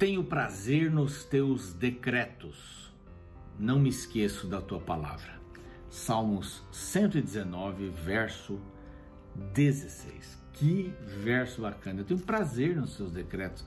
Tenho 0.00 0.24
prazer 0.24 0.90
nos 0.90 1.26
teus 1.26 1.74
decretos, 1.74 2.90
não 3.58 3.78
me 3.78 3.90
esqueço 3.90 4.46
da 4.46 4.58
tua 4.58 4.80
palavra. 4.80 5.38
Salmos 5.90 6.62
119, 6.72 7.90
verso 7.90 8.58
16. 9.52 10.42
Que 10.54 10.90
verso 11.22 11.60
bacana. 11.60 12.00
Eu 12.00 12.06
tenho 12.06 12.18
prazer 12.18 12.76
nos 12.76 12.96
seus 12.96 13.12
decretos. 13.12 13.62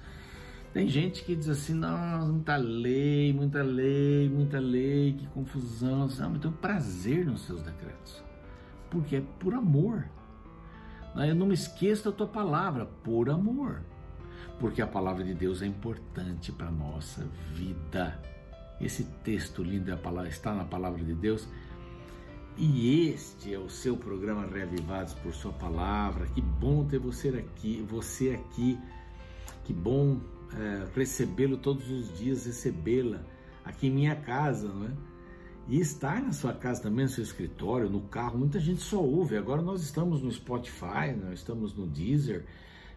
Tem 0.74 0.90
gente 0.90 1.24
que 1.24 1.36
diz 1.36 1.48
assim: 1.50 1.76
não, 1.76 2.28
muita 2.28 2.56
lei, 2.56 3.32
muita 3.32 3.62
lei, 3.62 4.28
muita 4.28 4.60
lei, 4.60 5.14
que 5.14 5.28
confusão. 5.28 6.08
Não, 6.08 6.34
eu 6.34 6.40
tenho 6.40 6.54
prazer 6.56 7.28
nos 7.28 7.46
seus 7.46 7.62
decretos, 7.62 8.24
porque 8.90 9.18
é 9.18 9.24
por 9.40 9.54
amor. 9.54 10.10
Eu 11.16 11.36
não 11.36 11.46
me 11.46 11.54
esqueço 11.54 12.06
da 12.06 12.12
tua 12.12 12.28
palavra, 12.28 12.88
por 13.04 13.30
amor, 13.30 13.84
porque 14.60 14.82
a 14.82 14.88
palavra 14.88 15.24
de 15.24 15.34
Deus 15.34 15.62
é 15.62 15.66
importante 15.66 16.52
para 16.52 16.68
a 16.68 16.72
nossa 16.72 17.26
vida. 17.52 18.20
Esse 18.80 19.04
texto 19.24 19.64
lindo 19.64 19.92
é 19.92 20.28
está 20.28 20.54
na 20.54 20.66
palavra 20.66 21.04
de 21.04 21.14
Deus. 21.14 21.48
E 22.56 23.10
este 23.10 23.54
é 23.54 23.58
o 23.58 23.70
seu 23.70 23.98
programa 23.98 24.46
Reavivados 24.46 25.14
por 25.16 25.34
Sua 25.34 25.52
Palavra. 25.54 26.28
Que 26.28 26.42
bom 26.42 26.86
ter 26.86 27.00
você 27.00 27.30
aqui, 27.30 27.84
você 27.90 28.32
aqui. 28.32 28.80
Que 29.64 29.74
bom 29.74 30.20
é, 30.56 30.88
recebê-lo 30.96 31.58
todos 31.58 31.90
os 31.90 32.16
dias, 32.18 32.46
recebê-la 32.46 33.22
aqui 33.66 33.88
em 33.88 33.92
minha 33.92 34.16
casa, 34.16 34.68
não 34.68 34.86
é? 34.86 34.92
E 35.68 35.80
estar 35.80 36.22
na 36.22 36.34
sua 36.34 36.54
casa 36.54 36.84
também, 36.84 37.06
no 37.06 37.12
seu 37.12 37.24
escritório, 37.24 37.90
no 37.90 38.02
carro, 38.02 38.38
muita 38.38 38.60
gente 38.60 38.82
só 38.82 39.02
ouve. 39.02 39.38
Agora 39.38 39.62
nós 39.62 39.82
estamos 39.82 40.22
no 40.22 40.30
Spotify, 40.32 41.16
nós 41.20 41.40
estamos 41.40 41.74
no 41.74 41.88
Deezer, 41.88 42.46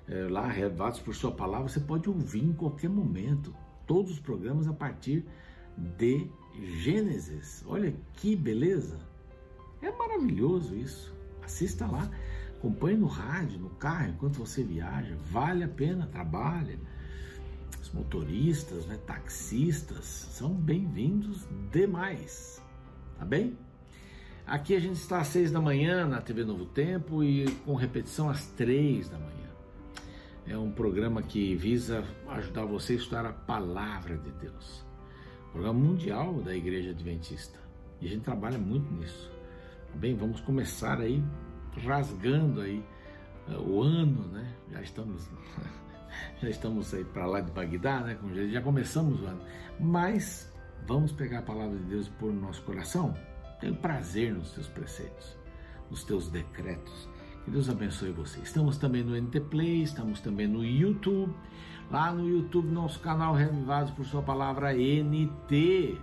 é, 0.08 0.28
lá, 0.28 0.46
Revados 0.46 1.00
por 1.00 1.14
Sua 1.14 1.32
Palavra, 1.32 1.68
você 1.68 1.80
pode 1.80 2.08
ouvir 2.08 2.44
em 2.44 2.52
qualquer 2.52 2.88
momento. 2.88 3.54
Todos 3.86 4.12
os 4.12 4.20
programas 4.20 4.66
a 4.68 4.72
partir 4.72 5.24
de 5.76 6.28
Gênesis. 6.82 7.64
Olha 7.66 7.94
que 8.14 8.34
beleza! 8.34 8.98
É 9.82 9.90
maravilhoso 9.90 10.74
isso. 10.74 11.14
Assista 11.42 11.86
lá, 11.86 12.10
acompanhe 12.56 12.96
no 12.96 13.06
rádio, 13.06 13.58
no 13.58 13.70
carro, 13.70 14.10
enquanto 14.10 14.36
você 14.36 14.62
viaja. 14.62 15.16
Vale 15.30 15.64
a 15.64 15.68
pena, 15.68 16.06
trabalha 16.06 16.78
os 17.86 17.92
motoristas, 17.92 18.86
né, 18.86 18.98
taxistas, 19.06 20.04
são 20.04 20.52
bem-vindos 20.52 21.46
demais, 21.70 22.60
tá 23.16 23.24
bem? 23.24 23.56
Aqui 24.44 24.74
a 24.74 24.80
gente 24.80 24.96
está 24.96 25.20
às 25.20 25.28
seis 25.28 25.52
da 25.52 25.60
manhã 25.60 26.06
na 26.06 26.20
TV 26.20 26.44
Novo 26.44 26.66
Tempo 26.66 27.22
e 27.22 27.48
com 27.64 27.74
repetição 27.74 28.28
às 28.28 28.46
três 28.46 29.08
da 29.08 29.18
manhã. 29.18 29.35
É 30.48 30.56
um 30.56 30.70
programa 30.70 31.22
que 31.22 31.56
visa 31.56 32.05
ajudar 32.28 32.64
você 32.64 32.92
a 32.92 32.97
estudar 32.97 33.27
a 33.27 33.33
palavra 33.33 34.16
de 34.16 34.30
Deus. 34.30 34.86
Programa 35.50 35.80
mundial 35.80 36.34
da 36.34 36.55
Igreja 36.55 36.91
Adventista. 36.91 37.58
E 38.00 38.06
a 38.06 38.11
gente 38.11 38.22
trabalha 38.22 38.56
muito 38.56 38.88
nisso. 38.94 39.28
Bem, 39.94 40.14
vamos 40.14 40.41
começar 40.41 41.00
aí 41.00 41.20
rasgando 41.84 42.61
aí 42.61 42.84
uh, 43.48 43.61
o 43.61 43.83
ano, 43.83 44.28
né? 44.28 44.55
Já 44.70 44.83
estamos 44.83 45.28
já 46.41 46.48
estamos 46.48 46.94
aí 46.94 47.05
para 47.05 47.27
lá 47.27 47.41
de 47.41 47.50
Bagdá, 47.50 48.00
né? 48.03 48.14
Como 48.14 48.33
já, 48.33 48.47
já 48.47 48.62
começamos 48.62 49.20
o 49.22 49.27
ano. 49.27 49.42
Mas 49.81 50.53
vamos 50.86 51.10
pegar 51.10 51.41
a 51.41 51.42
palavra 51.42 51.77
de 51.77 51.84
Deus 51.84 52.08
no 52.20 52.33
nosso 52.33 52.62
coração. 52.62 53.12
Tenho 53.60 53.75
prazer 53.75 54.32
nos 54.32 54.53
teus 54.53 54.69
preceitos, 54.69 55.37
nos 55.91 56.04
teus 56.04 56.28
decretos. 56.28 57.09
Que 57.46 57.52
Deus 57.52 57.68
abençoe 57.68 58.10
você. 58.10 58.40
Estamos 58.40 58.76
também 58.76 59.04
no 59.04 59.14
NT 59.16 59.38
Play, 59.42 59.84
estamos 59.84 60.18
também 60.18 60.48
no 60.48 60.64
YouTube. 60.64 61.32
Lá 61.88 62.10
no 62.10 62.28
YouTube, 62.28 62.72
nosso 62.72 62.98
canal 62.98 63.34
Revivados 63.34 63.92
por 63.92 64.04
Sua 64.04 64.20
Palavra 64.20 64.72
NT. 64.74 65.96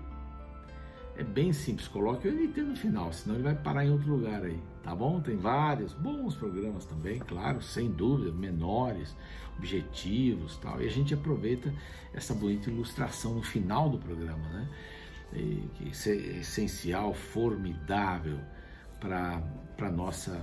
É 1.18 1.24
bem 1.26 1.52
simples, 1.52 1.90
coloque 1.90 2.30
o 2.30 2.32
NT 2.32 2.62
no 2.62 2.78
final, 2.78 3.12
senão 3.12 3.36
ele 3.36 3.44
vai 3.44 3.56
parar 3.56 3.86
em 3.86 3.92
outro 3.92 4.10
lugar 4.10 4.42
aí, 4.42 4.58
tá 4.82 4.96
bom? 4.96 5.20
Tem 5.20 5.36
vários 5.36 5.92
bons 5.92 6.34
programas 6.34 6.86
também, 6.86 7.20
claro, 7.20 7.62
sem 7.62 7.92
dúvida, 7.92 8.32
menores, 8.32 9.14
objetivos 9.58 10.56
tal. 10.60 10.82
E 10.82 10.88
a 10.88 10.90
gente 10.90 11.14
aproveita 11.14 11.74
essa 12.14 12.34
bonita 12.34 12.70
ilustração 12.70 13.34
no 13.36 13.44
final 13.44 13.90
do 13.90 13.98
programa, 13.98 14.48
né? 14.48 14.70
E, 15.34 15.68
que 15.76 16.10
é 16.10 16.40
essencial, 16.40 17.14
formidável 17.14 18.40
para 18.98 19.92
nossa 19.92 20.42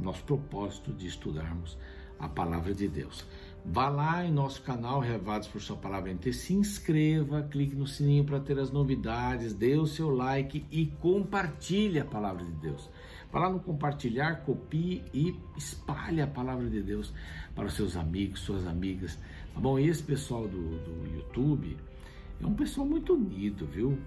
nosso 0.00 0.24
propósito 0.24 0.92
de 0.92 1.06
estudarmos 1.06 1.76
a 2.18 2.28
palavra 2.28 2.74
de 2.74 2.86
Deus. 2.86 3.24
Vá 3.64 3.88
lá 3.88 4.24
em 4.24 4.32
nosso 4.32 4.62
canal 4.62 5.00
Revados 5.00 5.46
por 5.48 5.60
Sua 5.60 5.76
Palavra 5.76 6.12
NT, 6.12 6.32
se 6.32 6.54
inscreva, 6.54 7.42
clique 7.42 7.76
no 7.76 7.86
sininho 7.86 8.24
para 8.24 8.40
ter 8.40 8.58
as 8.58 8.70
novidades, 8.70 9.52
dê 9.52 9.76
o 9.76 9.86
seu 9.86 10.08
like 10.10 10.64
e 10.70 10.86
compartilhe 11.00 11.98
a 11.98 12.04
palavra 12.04 12.44
de 12.44 12.52
Deus. 12.52 12.88
Vá 13.30 13.40
lá 13.40 13.50
no 13.50 13.60
compartilhar, 13.60 14.42
copie 14.44 15.04
e 15.12 15.38
espalhe 15.56 16.20
a 16.20 16.26
palavra 16.26 16.68
de 16.68 16.82
Deus 16.82 17.12
para 17.54 17.66
os 17.66 17.74
seus 17.74 17.96
amigos, 17.96 18.40
suas 18.40 18.66
amigas. 18.66 19.18
Tá 19.54 19.60
bom? 19.60 19.78
E 19.78 19.88
esse 19.88 20.02
pessoal 20.02 20.48
do, 20.48 20.78
do 20.78 21.14
YouTube 21.14 21.76
é 22.40 22.46
um 22.46 22.54
pessoal 22.54 22.86
muito 22.86 23.14
unido, 23.14 23.66
viu? 23.66 23.98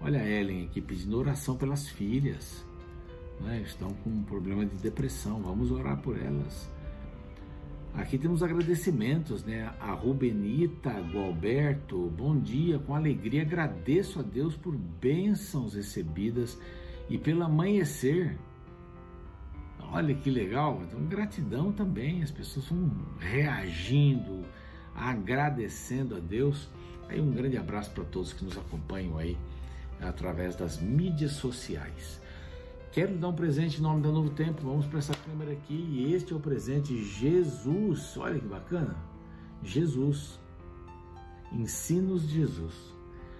Olha 0.00 0.20
a 0.20 0.28
Ellen 0.28 0.64
aqui 0.64 0.80
pedindo 0.80 1.18
oração 1.18 1.56
pelas 1.56 1.88
filhas. 1.88 2.64
Né? 3.40 3.62
Estão 3.62 3.90
com 3.94 4.10
um 4.10 4.22
problema 4.22 4.64
de 4.64 4.76
depressão. 4.76 5.42
Vamos 5.42 5.70
orar 5.70 5.98
por 5.98 6.16
elas. 6.16 6.72
Aqui 7.94 8.18
temos 8.18 8.42
agradecimentos, 8.42 9.44
né? 9.44 9.72
A 9.78 9.92
Rubenita 9.92 10.90
Gualberto, 11.12 12.10
bom 12.10 12.36
dia, 12.36 12.76
com 12.80 12.92
alegria 12.92 13.42
agradeço 13.42 14.18
a 14.18 14.22
Deus 14.22 14.56
por 14.56 14.76
bênçãos 14.76 15.74
recebidas 15.74 16.58
e 17.08 17.16
pelo 17.16 17.44
amanhecer. 17.44 18.36
Olha 19.92 20.12
que 20.12 20.28
legal, 20.28 20.82
então 20.82 21.04
gratidão 21.04 21.70
também, 21.70 22.20
as 22.20 22.32
pessoas 22.32 22.66
vão 22.66 22.90
reagindo, 23.20 24.44
agradecendo 24.92 26.16
a 26.16 26.18
Deus. 26.18 26.68
Aí 27.08 27.20
um 27.20 27.30
grande 27.30 27.56
abraço 27.56 27.92
para 27.92 28.02
todos 28.02 28.32
que 28.32 28.44
nos 28.44 28.58
acompanham 28.58 29.16
aí 29.18 29.38
através 30.00 30.56
das 30.56 30.80
mídias 30.80 31.32
sociais. 31.32 32.20
Quero 32.94 33.18
dar 33.18 33.26
um 33.26 33.34
presente 33.34 33.80
em 33.80 33.82
nome 33.82 34.00
da 34.00 34.08
Novo 34.08 34.30
Tempo. 34.30 34.62
Vamos 34.62 34.86
para 34.86 35.00
essa 35.00 35.16
câmera 35.16 35.50
aqui. 35.50 35.74
E 35.74 36.14
este 36.14 36.32
é 36.32 36.36
o 36.36 36.38
presente 36.38 36.96
Jesus. 37.02 38.16
Olha 38.16 38.38
que 38.38 38.46
bacana. 38.46 38.94
Jesus. 39.64 40.38
Ensinos 41.50 42.22
de 42.22 42.34
Jesus. 42.34 42.72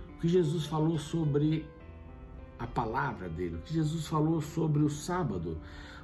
O 0.08 0.18
que 0.18 0.26
Jesus 0.26 0.66
falou 0.66 0.98
sobre 0.98 1.64
a 2.58 2.66
palavra 2.66 3.28
dele. 3.28 3.54
O 3.54 3.60
que 3.60 3.74
Jesus 3.74 4.08
falou 4.08 4.40
sobre 4.40 4.82
o 4.82 4.90
sábado. 4.90 5.56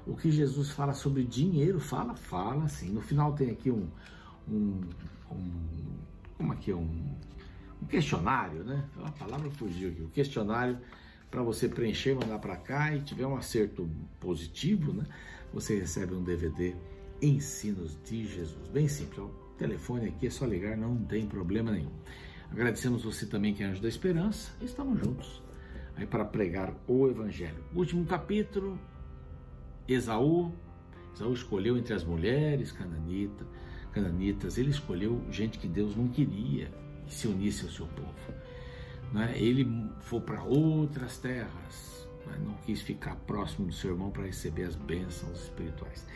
O 0.07 0.15
que 0.15 0.31
Jesus 0.31 0.71
fala 0.71 0.95
sobre 0.95 1.25
dinheiro. 1.25 1.81
Fala, 1.81 2.15
fala 2.15 2.69
sim. 2.69 2.91
No 2.91 3.01
final 3.01 3.33
tem 3.33 3.51
aqui 3.51 3.69
um. 3.69 3.89
um, 4.49 4.81
um 5.29 5.51
como 6.39 6.53
aqui 6.53 6.71
é 6.71 6.77
um, 6.77 7.17
um 7.83 7.87
questionário, 7.87 8.63
né? 8.63 8.89
A 9.03 9.11
palavra 9.11 9.51
fugiu 9.51 9.91
aqui. 9.91 10.03
O 10.03 10.09
questionário 10.09 10.79
para 11.31 11.43
você 11.43 11.69
preencher, 11.69 12.15
mandar 12.15 12.39
para 12.39 12.57
cá 12.57 12.95
e 12.95 13.01
tiver 13.01 13.27
um 13.27 13.37
acerto 13.37 13.89
positivo, 14.19 14.93
né? 14.93 15.05
Você 15.53 15.79
recebe 15.79 16.15
um 16.15 16.23
DVD 16.23 16.75
Ensinos 17.23 17.99
de 18.05 18.27
Jesus. 18.27 18.69
Bem 18.69 18.89
simples, 18.89 19.19
o 19.19 19.29
telefone 19.59 20.09
aqui 20.09 20.27
é 20.27 20.31
só 20.31 20.47
ligar, 20.47 20.77
não 20.77 20.97
tem 21.05 21.27
problema 21.27 21.71
nenhum. 21.71 21.93
Agradecemos 22.51 23.05
você 23.05 23.27
também 23.27 23.55
que 23.55 23.63
é 23.63 23.67
Anjo 23.67 23.83
da 23.83 23.89
Esperança 23.89 24.53
e 24.61 24.65
estamos 24.65 24.99
juntos 24.99 25.43
aí 25.97 26.07
para 26.07 26.25
pregar 26.25 26.75
o 26.89 27.07
Evangelho. 27.07 27.63
Último 27.75 28.05
capítulo, 28.07 28.79
Esaú. 29.87 30.53
Esaú 31.15 31.33
escolheu 31.33 31.77
entre 31.77 31.93
as 31.93 32.05
mulheres 32.05 32.73
cananita, 32.73 33.45
cananitas, 33.93 34.57
ele 34.57 34.71
escolheu 34.71 35.21
gente 35.31 35.59
que 35.59 35.69
Deus 35.69 35.95
não 35.95 36.09
queria 36.09 36.71
que 37.07 37.15
se 37.15 37.29
unisse 37.29 37.65
ao 37.65 37.71
seu 37.71 37.87
povo 37.87 38.40
né, 39.13 39.35
ele 39.37 39.67
foi 40.01 40.21
para 40.21 40.43
outras 40.43 41.19
terras, 41.19 42.09
não 42.45 42.55
quis 42.65 42.81
ficar 42.81 43.17
próximo 43.27 43.67
do 43.67 43.73
seu 43.73 43.91
irmão 43.91 44.11
para 44.11 44.25
receber 44.25 44.65
as 44.65 44.77
bênçãos 44.77 45.43
espirituais. 45.43 46.07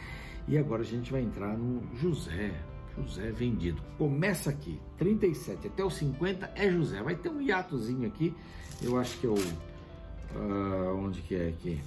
E 0.46 0.58
agora 0.58 0.82
a 0.82 0.84
gente 0.84 1.10
vai 1.10 1.22
entrar 1.22 1.56
no 1.56 1.82
José, 1.96 2.52
José 2.96 3.30
vendido. 3.32 3.82
Começa 3.98 4.50
aqui, 4.50 4.80
37 4.98 5.66
até 5.66 5.84
os 5.84 5.94
50 5.94 6.52
é 6.54 6.70
José. 6.70 7.02
Vai 7.02 7.16
ter 7.16 7.30
um 7.30 7.40
hiatozinho 7.40 8.06
aqui, 8.06 8.34
eu 8.82 8.98
acho 8.98 9.18
que 9.18 9.26
é 9.26 9.30
o. 9.30 9.34
Uh, 9.34 10.96
onde 10.96 11.22
que 11.22 11.34
é 11.34 11.48
aqui? 11.48 11.80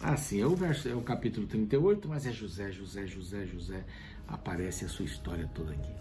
Ah, 0.00 0.16
sim, 0.16 0.40
é 0.40 0.46
o, 0.46 0.56
verso, 0.56 0.88
é 0.88 0.94
o 0.94 1.00
capítulo 1.00 1.46
38, 1.46 2.08
mas 2.08 2.26
é 2.26 2.32
José, 2.32 2.72
José, 2.72 3.06
José, 3.06 3.46
José. 3.46 3.84
Aparece 4.26 4.84
a 4.84 4.88
sua 4.88 5.04
história 5.04 5.48
toda 5.54 5.72
aqui. 5.72 5.92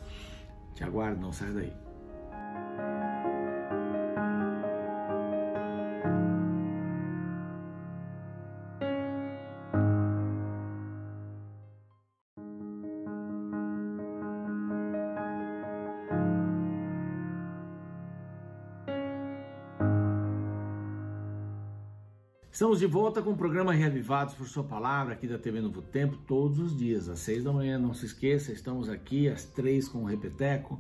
Te 0.74 0.84
aguardo, 0.84 1.22
não 1.22 1.32
sai 1.32 1.52
daí. 1.52 1.74
Estamos 22.62 22.78
de 22.78 22.86
volta 22.86 23.24
com 23.24 23.32
o 23.32 23.36
programa 23.36 23.74
Reavivados 23.74 24.36
por 24.36 24.48
Sua 24.48 24.64
Palavra, 24.64 25.14
aqui 25.14 25.26
da 25.26 25.40
TV 25.40 25.62
Novo 25.62 25.82
Tempo, 25.82 26.16
todos 26.28 26.60
os 26.60 26.78
dias, 26.78 27.10
às 27.10 27.18
seis 27.18 27.44
da 27.44 27.52
manhã. 27.52 27.80
Não 27.80 27.92
se 27.92 28.06
esqueça, 28.06 28.52
estamos 28.52 28.88
aqui 28.88 29.28
às 29.28 29.46
três 29.46 29.90
com 29.90 30.04
o 30.04 30.06
Repeteco, 30.06 30.80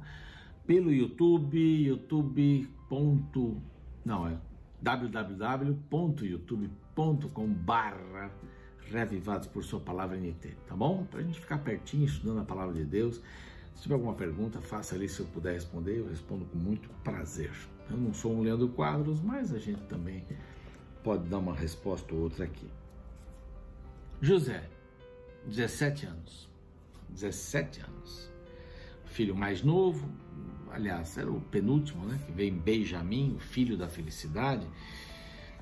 pelo 0.68 0.94
YouTube, 0.94 1.58
youtube. 1.58 2.70
Não, 4.06 4.28
é 4.28 4.38
www.youtube.com 4.80 7.48
barra 7.48 8.32
Reavivados 8.82 9.48
por 9.48 9.64
Sua 9.64 9.80
Palavra 9.80 10.18
NT, 10.18 10.56
tá 10.68 10.76
bom? 10.76 11.04
Para 11.06 11.22
a 11.22 11.24
gente 11.24 11.40
ficar 11.40 11.58
pertinho, 11.64 12.06
estudando 12.06 12.42
a 12.42 12.46
Palavra 12.46 12.76
de 12.76 12.86
Deus. 12.86 13.20
Se 13.74 13.82
tiver 13.82 13.96
alguma 13.96 14.14
pergunta, 14.14 14.62
faça 14.62 14.94
ali, 14.94 15.10
se 15.10 15.20
eu 15.20 15.26
puder 15.26 15.54
responder, 15.54 15.98
eu 15.98 16.08
respondo 16.08 16.46
com 16.46 16.60
muito 16.60 16.88
prazer. 17.04 17.50
Eu 17.90 17.98
não 17.98 18.14
sou 18.14 18.36
um 18.36 18.42
Leandro 18.42 18.70
Quadros, 18.70 19.20
mas 19.20 19.52
a 19.52 19.58
gente 19.58 19.82
também 19.86 20.24
pode 21.04 21.28
dar 21.30 21.40
uma 21.40 21.56
resposta 21.56 22.14
ou 22.14 22.22
outra 22.22 22.46
aqui. 22.46 22.70
José, 24.22 24.64
17 25.46 26.06
anos. 26.06 26.50
17 27.10 27.82
anos. 27.82 28.32
Filho 29.06 29.36
mais 29.36 29.62
novo, 29.62 30.10
aliás, 30.72 31.18
era 31.18 31.30
o 31.30 31.42
penúltimo, 31.42 32.06
né? 32.06 32.20
Que 32.26 32.32
veio 32.32 32.54
Benjamim, 32.54 33.36
o 33.36 33.40
filho 33.40 33.78
da 33.78 33.88
felicidade. 33.88 34.68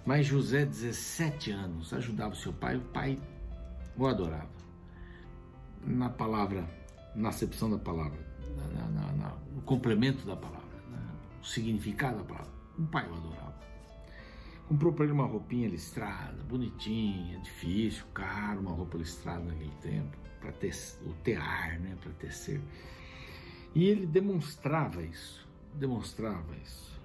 Mas 0.06 0.28
José, 0.28 0.66
17 0.66 1.52
anos, 1.52 1.94
ajudava 1.94 2.34
o 2.34 2.38
seu 2.38 2.54
pai, 2.54 2.78
o 2.78 2.82
pai 2.82 3.20
o 3.98 4.08
adorava. 4.08 4.50
Na 5.86 6.10
palavra, 6.10 6.68
na 7.16 7.30
acepção 7.30 7.70
da 7.70 7.78
palavra, 7.78 8.20
na, 8.56 8.88
na, 8.88 9.12
na, 9.14 9.38
no 9.54 9.62
complemento 9.62 10.26
da 10.26 10.36
palavra, 10.36 10.60
o 11.42 11.46
significado 11.46 12.18
da 12.18 12.24
palavra, 12.24 12.52
o 12.78 12.86
pai 12.86 13.10
o 13.10 13.14
adorava. 13.14 13.60
Comprou 14.70 14.94
para 14.94 15.06
ele 15.06 15.14
uma 15.14 15.26
roupinha 15.26 15.68
listrada, 15.68 16.44
bonitinha, 16.44 17.40
difícil, 17.40 18.06
caro, 18.14 18.60
uma 18.60 18.72
roupa 18.72 19.00
listrada 19.00 19.44
naquele 19.44 19.74
tempo, 19.82 20.16
para 20.40 20.52
o 20.52 21.14
tear, 21.24 21.80
né, 21.80 21.98
para 22.00 22.12
tecer. 22.12 22.62
E 23.74 23.86
ele 23.86 24.06
demonstrava 24.06 25.02
isso, 25.02 25.50
demonstrava 25.74 26.56
isso. 26.64 27.02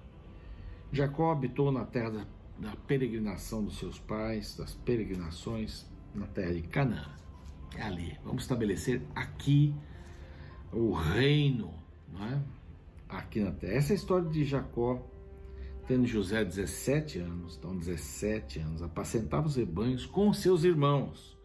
Jacó 0.91 1.31
habitou 1.31 1.71
na 1.71 1.85
terra 1.85 2.11
da, 2.11 2.27
da 2.59 2.75
peregrinação 2.75 3.63
dos 3.63 3.79
seus 3.79 3.97
pais, 3.97 4.55
das 4.55 4.75
peregrinações 4.75 5.87
na 6.13 6.27
terra 6.27 6.53
de 6.53 6.61
Canaã. 6.61 7.15
É 7.75 7.81
ali. 7.81 8.15
Vamos 8.23 8.43
estabelecer 8.43 9.01
aqui 9.15 9.73
o 10.71 10.93
reino, 10.93 11.73
não 12.13 12.23
é? 12.27 12.41
Aqui 13.09 13.39
na 13.39 13.51
terra. 13.51 13.73
Essa 13.73 13.93
é 13.93 13.95
a 13.95 13.97
história 13.97 14.29
de 14.29 14.45
Jacó 14.45 15.03
tendo 15.87 16.05
José 16.05 16.43
17 16.43 17.19
anos, 17.19 17.57
então 17.57 17.77
17 17.77 18.59
anos, 18.59 18.81
apacentava 18.81 19.47
os 19.47 19.55
rebanhos 19.55 20.05
com 20.05 20.33
seus 20.33 20.63
irmãos. 20.63 21.37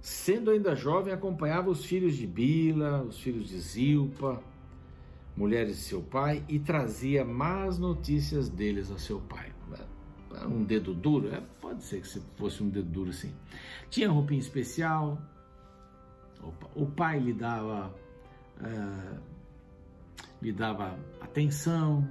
Sendo 0.00 0.50
ainda 0.50 0.74
jovem, 0.74 1.12
acompanhava 1.12 1.70
os 1.70 1.84
filhos 1.84 2.16
de 2.16 2.26
Bila, 2.26 3.02
os 3.02 3.20
filhos 3.20 3.48
de 3.48 3.60
Zilpa, 3.60 4.42
mulheres 5.36 5.76
de 5.76 5.82
seu 5.82 6.02
pai, 6.02 6.42
e 6.48 6.58
trazia 6.58 7.24
más 7.24 7.78
notícias 7.78 8.48
deles 8.48 8.90
a 8.90 8.98
seu 8.98 9.20
pai. 9.20 9.52
Era 10.34 10.48
um 10.48 10.64
dedo 10.64 10.94
duro? 10.94 11.28
É, 11.34 11.42
pode 11.60 11.82
ser 11.82 12.00
que 12.00 12.20
fosse 12.36 12.62
um 12.62 12.68
dedo 12.68 12.88
duro, 12.88 13.12
sim. 13.12 13.34
Tinha 13.88 14.08
roupinha 14.08 14.40
especial, 14.40 15.20
o 16.74 16.86
pai 16.86 17.18
lhe 17.18 17.32
dava, 17.32 17.94
uh, 18.60 19.20
lhe 20.40 20.52
dava 20.52 20.98
atenção, 21.20 22.08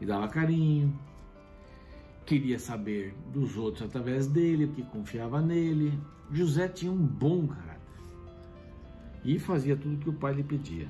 e 0.00 0.06
dava 0.06 0.28
carinho, 0.28 0.98
queria 2.26 2.58
saber 2.58 3.14
dos 3.32 3.56
outros 3.56 3.86
através 3.86 4.26
dele, 4.26 4.66
porque 4.66 4.82
confiava 4.82 5.40
nele. 5.40 5.98
José 6.30 6.68
tinha 6.68 6.90
um 6.90 7.06
bom 7.06 7.46
caráter 7.46 7.74
e 9.24 9.38
fazia 9.38 9.76
tudo 9.76 9.94
o 9.94 9.98
que 9.98 10.10
o 10.10 10.12
pai 10.12 10.34
lhe 10.34 10.42
pedia. 10.42 10.88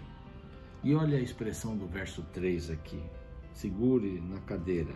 E 0.83 0.95
olha 0.95 1.19
a 1.19 1.21
expressão 1.21 1.77
do 1.77 1.87
verso 1.87 2.23
3 2.33 2.71
aqui. 2.71 3.01
Segure 3.53 4.21
na 4.21 4.39
cadeira. 4.41 4.95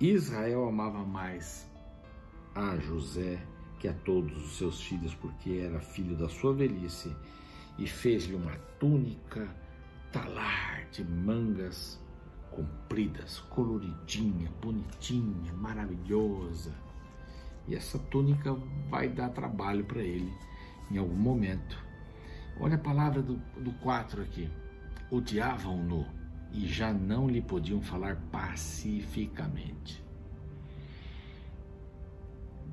Israel 0.00 0.68
amava 0.68 1.04
mais 1.04 1.70
a 2.54 2.76
José 2.78 3.38
que 3.78 3.88
a 3.88 3.92
todos 3.92 4.36
os 4.44 4.56
seus 4.56 4.80
filhos, 4.80 5.14
porque 5.14 5.58
era 5.58 5.78
filho 5.80 6.16
da 6.16 6.28
sua 6.28 6.54
velhice, 6.54 7.14
e 7.78 7.86
fez-lhe 7.86 8.34
uma 8.34 8.56
túnica 8.80 9.46
talar 10.10 10.86
de 10.90 11.04
mangas 11.04 12.00
compridas, 12.56 13.40
coloridinha, 13.50 14.50
bonitinha, 14.62 15.52
maravilhosa. 15.52 16.72
E 17.68 17.74
essa 17.74 17.98
túnica 17.98 18.56
vai 18.88 19.08
dar 19.08 19.28
trabalho 19.28 19.84
para 19.84 20.00
ele 20.00 20.32
em 20.90 20.96
algum 20.96 21.14
momento. 21.14 21.78
Olha 22.58 22.76
a 22.76 22.78
palavra 22.78 23.20
do, 23.20 23.36
do 23.60 23.72
4 23.82 24.22
aqui. 24.22 24.48
Odiavam-no 25.10 26.06
e 26.52 26.66
já 26.66 26.92
não 26.92 27.28
lhe 27.28 27.42
podiam 27.42 27.82
falar 27.82 28.16
pacificamente. 28.32 30.02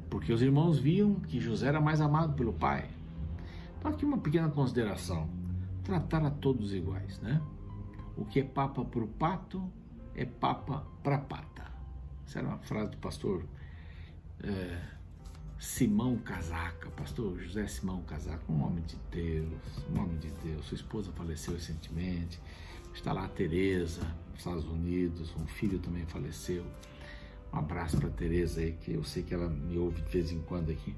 Porque 0.09 0.31
os 0.31 0.41
irmãos 0.41 0.79
viam 0.79 1.15
que 1.15 1.39
José 1.39 1.67
era 1.67 1.81
mais 1.81 1.99
amado 1.99 2.33
pelo 2.33 2.53
pai. 2.53 2.87
Então, 3.77 3.91
aqui 3.91 4.05
uma 4.05 4.19
pequena 4.19 4.47
consideração: 4.49 5.27
tratar 5.83 6.23
a 6.23 6.29
todos 6.29 6.73
iguais, 6.73 7.19
né? 7.19 7.41
O 8.15 8.25
que 8.25 8.39
é 8.39 8.43
papa 8.43 8.83
para 8.85 9.03
o 9.03 9.07
pato 9.07 9.71
é 10.15 10.25
papa 10.25 10.85
para 11.01 11.17
pata. 11.17 11.71
Essa 12.25 12.39
era 12.39 12.47
uma 12.47 12.59
frase 12.59 12.91
do 12.91 12.97
pastor 12.97 13.43
é, 14.43 14.81
Simão 15.59 16.17
Casaca, 16.17 16.89
pastor 16.91 17.39
José 17.39 17.67
Simão 17.67 18.01
Casaca, 18.03 18.43
um 18.51 18.63
homem 18.63 18.83
de 18.83 18.97
Deus, 19.11 19.61
um 19.89 19.99
homem 19.99 20.17
de 20.17 20.29
Deus. 20.43 20.65
Sua 20.65 20.75
esposa 20.75 21.11
faleceu 21.13 21.53
recentemente. 21.53 22.39
Está 22.93 23.11
lá 23.11 23.25
a 23.25 23.29
Tereza, 23.29 24.03
nos 24.29 24.39
Estados 24.39 24.65
Unidos, 24.65 25.33
um 25.35 25.47
filho 25.47 25.79
também 25.79 26.05
faleceu. 26.05 26.63
Um 27.51 27.57
abraço 27.57 27.97
para 27.97 28.09
Tereza 28.09 28.61
aí, 28.61 28.73
que 28.73 28.93
eu 28.93 29.03
sei 29.03 29.23
que 29.23 29.33
ela 29.33 29.49
me 29.49 29.77
ouve 29.77 30.01
de 30.01 30.11
vez 30.11 30.31
em 30.31 30.41
quando 30.41 30.71
aqui. 30.71 30.95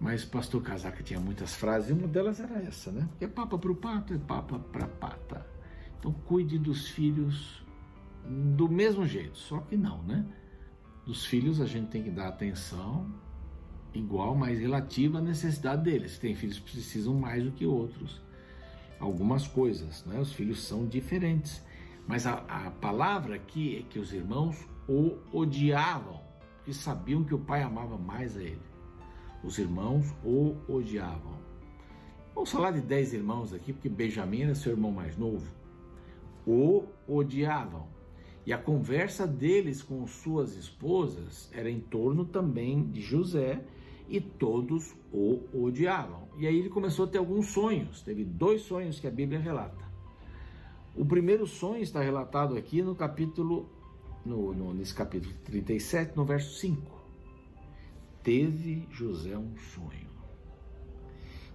Mas 0.00 0.24
o 0.24 0.28
pastor 0.28 0.62
Casaca 0.62 1.02
tinha 1.02 1.18
muitas 1.18 1.54
frases, 1.54 1.90
e 1.90 1.92
uma 1.92 2.06
delas 2.06 2.38
era 2.38 2.62
essa, 2.62 2.92
né? 2.92 3.08
É 3.20 3.26
papa 3.26 3.58
para 3.58 3.72
o 3.72 3.74
pato, 3.74 4.14
é 4.14 4.18
papa 4.18 4.58
para 4.58 4.86
pata. 4.86 5.57
Então 5.98 6.12
cuide 6.12 6.58
dos 6.58 6.88
filhos 6.88 7.62
do 8.54 8.68
mesmo 8.68 9.06
jeito, 9.06 9.36
só 9.36 9.58
que 9.60 9.76
não, 9.76 10.02
né? 10.02 10.24
Dos 11.06 11.24
filhos 11.24 11.60
a 11.60 11.66
gente 11.66 11.88
tem 11.88 12.02
que 12.02 12.10
dar 12.10 12.28
atenção 12.28 13.10
igual, 13.94 14.34
mas 14.34 14.58
relativa 14.58 15.18
à 15.18 15.20
necessidade 15.20 15.82
deles. 15.82 16.18
Tem 16.18 16.34
filhos 16.34 16.58
que 16.58 16.72
precisam 16.72 17.14
mais 17.14 17.42
do 17.42 17.50
que 17.50 17.66
outros. 17.66 18.20
Algumas 19.00 19.46
coisas, 19.46 20.04
né? 20.04 20.20
Os 20.20 20.32
filhos 20.32 20.62
são 20.62 20.86
diferentes. 20.86 21.62
Mas 22.06 22.26
a, 22.26 22.34
a 22.48 22.70
palavra 22.70 23.36
aqui 23.36 23.78
é 23.78 23.82
que 23.82 23.98
os 23.98 24.12
irmãos 24.12 24.66
o 24.86 25.18
odiavam, 25.32 26.20
porque 26.56 26.72
sabiam 26.72 27.24
que 27.24 27.34
o 27.34 27.38
pai 27.38 27.62
amava 27.62 27.98
mais 27.98 28.36
a 28.36 28.42
ele. 28.42 28.62
Os 29.42 29.58
irmãos 29.58 30.14
o 30.24 30.56
odiavam. 30.68 31.38
Vamos 32.34 32.50
falar 32.50 32.70
de 32.70 32.80
dez 32.80 33.12
irmãos 33.12 33.52
aqui, 33.52 33.72
porque 33.72 33.88
Benjamim 33.88 34.42
era 34.42 34.54
seu 34.54 34.72
irmão 34.72 34.92
mais 34.92 35.16
novo 35.16 35.57
o 36.48 36.84
odiavam. 37.06 37.86
E 38.46 38.52
a 38.52 38.58
conversa 38.58 39.26
deles 39.26 39.82
com 39.82 40.06
suas 40.06 40.56
esposas 40.56 41.50
era 41.52 41.70
em 41.70 41.80
torno 41.80 42.24
também 42.24 42.82
de 42.82 43.02
José 43.02 43.62
e 44.08 44.18
todos 44.20 44.96
o 45.12 45.42
odiavam. 45.52 46.26
E 46.38 46.46
aí 46.46 46.58
ele 46.58 46.70
começou 46.70 47.04
a 47.04 47.08
ter 47.08 47.18
alguns 47.18 47.48
sonhos, 47.48 48.00
teve 48.00 48.24
dois 48.24 48.62
sonhos 48.62 48.98
que 48.98 49.06
a 49.06 49.10
Bíblia 49.10 49.38
relata. 49.38 49.86
O 50.96 51.04
primeiro 51.04 51.46
sonho 51.46 51.82
está 51.82 52.00
relatado 52.00 52.56
aqui 52.56 52.80
no 52.80 52.94
capítulo, 52.94 53.68
no, 54.24 54.54
no, 54.54 54.72
nesse 54.72 54.94
capítulo 54.94 55.34
37, 55.44 56.16
no 56.16 56.24
verso 56.24 56.58
5. 56.58 56.80
Teve 58.22 58.86
José 58.90 59.36
um 59.36 59.56
sonho. 59.58 60.07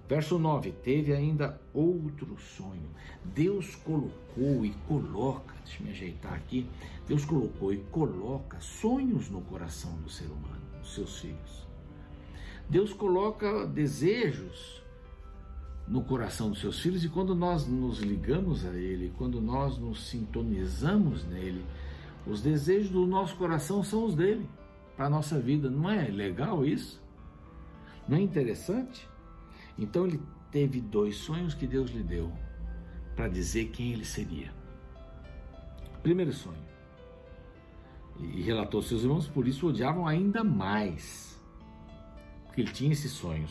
Verso 0.07 0.37
9: 0.37 0.71
Teve 0.83 1.13
ainda 1.13 1.59
outro 1.73 2.37
sonho. 2.37 2.89
Deus 3.23 3.75
colocou 3.75 4.65
e 4.65 4.71
coloca, 4.87 5.55
deixa 5.63 5.83
me 5.83 5.91
ajeitar 5.91 6.33
aqui. 6.33 6.67
Deus 7.07 7.23
colocou 7.25 7.73
e 7.73 7.77
coloca 7.91 8.59
sonhos 8.59 9.29
no 9.29 9.41
coração 9.41 9.95
do 10.01 10.09
ser 10.09 10.25
humano, 10.25 10.61
dos 10.79 10.93
seus 10.93 11.19
filhos. 11.19 11.63
Deus 12.69 12.93
coloca 12.93 13.65
desejos 13.65 14.81
no 15.87 16.03
coração 16.03 16.49
dos 16.49 16.59
seus 16.59 16.79
filhos 16.79 17.03
e 17.03 17.09
quando 17.09 17.35
nós 17.35 17.67
nos 17.67 17.99
ligamos 17.99 18.65
a 18.65 18.73
Ele, 18.73 19.13
quando 19.17 19.41
nós 19.41 19.77
nos 19.77 20.07
sintonizamos 20.07 21.25
nele, 21.25 21.63
os 22.25 22.41
desejos 22.41 22.89
do 22.89 23.05
nosso 23.05 23.35
coração 23.35 23.83
são 23.83 24.05
os 24.05 24.15
dele 24.15 24.47
para 24.95 25.07
a 25.07 25.09
nossa 25.09 25.39
vida. 25.39 25.69
Não 25.69 25.89
é 25.89 26.07
legal 26.07 26.65
isso? 26.65 27.01
Não 28.07 28.17
é 28.17 28.21
interessante? 28.21 29.07
Então 29.77 30.05
ele 30.05 30.21
teve 30.51 30.79
dois 30.79 31.15
sonhos 31.15 31.53
que 31.53 31.65
Deus 31.65 31.89
lhe 31.91 32.03
deu 32.03 32.31
para 33.15 33.27
dizer 33.27 33.69
quem 33.69 33.93
ele 33.93 34.05
seria. 34.05 34.53
Primeiro 36.01 36.33
sonho: 36.33 36.63
E 38.19 38.41
relatou 38.41 38.81
seus 38.81 39.03
irmãos, 39.03 39.27
por 39.27 39.47
isso 39.47 39.65
o 39.65 39.69
odiavam 39.69 40.07
ainda 40.07 40.43
mais. 40.43 41.39
Porque 42.45 42.61
ele 42.61 42.71
tinha 42.71 42.91
esse 42.91 43.09
sonho. 43.09 43.47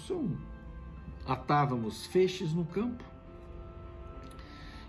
Atávamos 1.26 2.06
feixes 2.06 2.52
no 2.52 2.64
campo, 2.64 3.04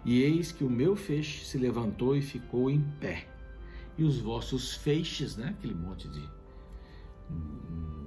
e 0.05 0.21
eis 0.21 0.51
que 0.51 0.63
o 0.63 0.69
meu 0.69 0.95
feixe 0.95 1.45
se 1.45 1.57
levantou 1.57 2.15
e 2.15 2.21
ficou 2.21 2.69
em 2.69 2.81
pé. 2.99 3.27
E 3.97 4.03
os 4.03 4.19
vossos 4.19 4.75
feixes, 4.75 5.37
né, 5.37 5.55
aquele 5.57 5.75
monte 5.75 6.09
de, 6.09 6.29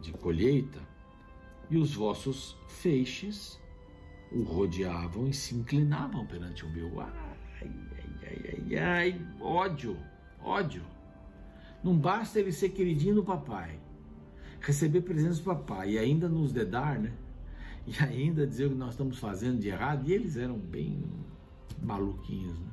de 0.03 0.13
colheita, 0.13 0.86
e 1.71 1.77
os 1.77 1.95
vossos 1.95 2.57
feixes 2.69 3.59
o 4.31 4.43
rodeavam 4.43 5.29
e 5.29 5.33
se 5.33 5.55
inclinavam 5.55 6.27
perante 6.27 6.65
o 6.65 6.71
meu. 6.71 7.01
Ai, 7.01 7.11
ai, 7.63 7.71
ai, 8.23 8.59
ai, 8.71 8.79
ai, 8.79 9.27
ódio, 9.41 9.97
ódio. 10.43 10.83
Não 11.83 11.97
basta 11.97 12.41
ele 12.41 12.53
ser 12.53 12.71
queridinho 12.71 13.17
do 13.17 13.25
papai, 13.25 13.79
receber 14.61 15.03
presentes 15.03 15.39
do 15.39 15.45
papai 15.45 15.93
e 15.93 15.99
ainda 15.99 16.29
nos 16.29 16.53
dedar, 16.53 16.99
né? 16.99 17.13
E 17.87 18.03
ainda 18.03 18.47
dizer 18.47 18.67
o 18.67 18.71
que 18.71 18.77
nós 18.77 18.91
estamos 18.91 19.19
fazendo 19.19 19.61
de 19.61 19.69
errado. 19.69 20.09
E 20.09 20.13
eles 20.13 20.37
eram 20.37 20.59
bem 20.59 21.05
maluquinhos, 21.81 22.59
né? 22.59 22.67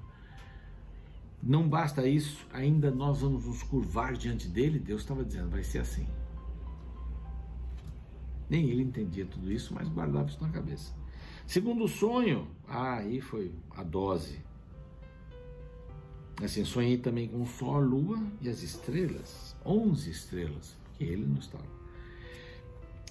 Não 1.41 1.67
basta 1.67 2.07
isso, 2.07 2.47
ainda 2.53 2.89
nós 2.89 3.19
vamos 3.19 3.45
nos 3.45 3.61
curvar 3.63 4.13
diante 4.13 4.47
dele. 4.47 4.79
Deus 4.79 5.01
estava 5.01 5.23
dizendo, 5.25 5.49
vai 5.49 5.61
ser 5.61 5.79
assim. 5.79 6.07
Nem 8.53 8.69
ele 8.69 8.83
entendia 8.83 9.25
tudo 9.25 9.51
isso, 9.51 9.73
mas 9.73 9.89
guardava 9.89 10.29
isso 10.29 10.37
na 10.39 10.49
cabeça. 10.49 10.93
Segundo 11.47 11.87
sonho, 11.87 12.47
ah, 12.67 12.97
aí 12.97 13.19
foi 13.19 13.51
a 13.71 13.81
dose. 13.81 14.39
Assim, 16.39 16.63
sonhei 16.63 16.99
também 16.99 17.27
com 17.27 17.41
o 17.41 17.47
sol, 17.47 17.77
a 17.77 17.79
lua 17.79 18.21
e 18.39 18.47
as 18.47 18.61
estrelas, 18.61 19.55
onze 19.65 20.11
estrelas, 20.11 20.77
porque 20.83 21.03
ele 21.03 21.25
não 21.25 21.39
estava. 21.39 21.65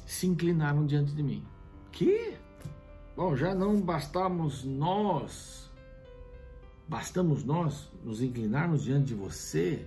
Se 0.06 0.28
inclinaram 0.28 0.86
diante 0.86 1.12
de 1.12 1.24
mim. 1.24 1.42
Que? 1.90 2.36
Bom, 3.16 3.34
já 3.34 3.52
não 3.52 3.80
bastamos 3.80 4.62
nós, 4.62 5.68
bastamos 6.86 7.42
nós 7.42 7.90
nos 8.04 8.22
inclinarmos 8.22 8.84
diante 8.84 9.06
de 9.06 9.14
você. 9.14 9.84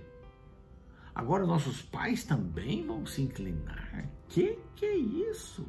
Agora 1.16 1.46
nossos 1.46 1.80
pais 1.80 2.24
também 2.24 2.86
vão 2.86 3.06
se 3.06 3.22
inclinar. 3.22 4.06
Que 4.28 4.58
que 4.74 4.84
é 4.84 4.96
isso? 4.96 5.66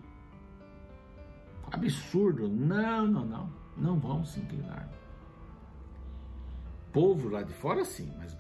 Absurdo. 1.72 2.50
Não, 2.50 3.08
não, 3.08 3.26
não. 3.26 3.54
Não 3.78 3.98
vão 3.98 4.26
se 4.26 4.42
inclinar. 4.42 4.92
Povo 6.92 7.30
lá 7.30 7.44
de 7.44 7.54
fora, 7.54 7.86
sim, 7.86 8.12
mas 8.18 8.36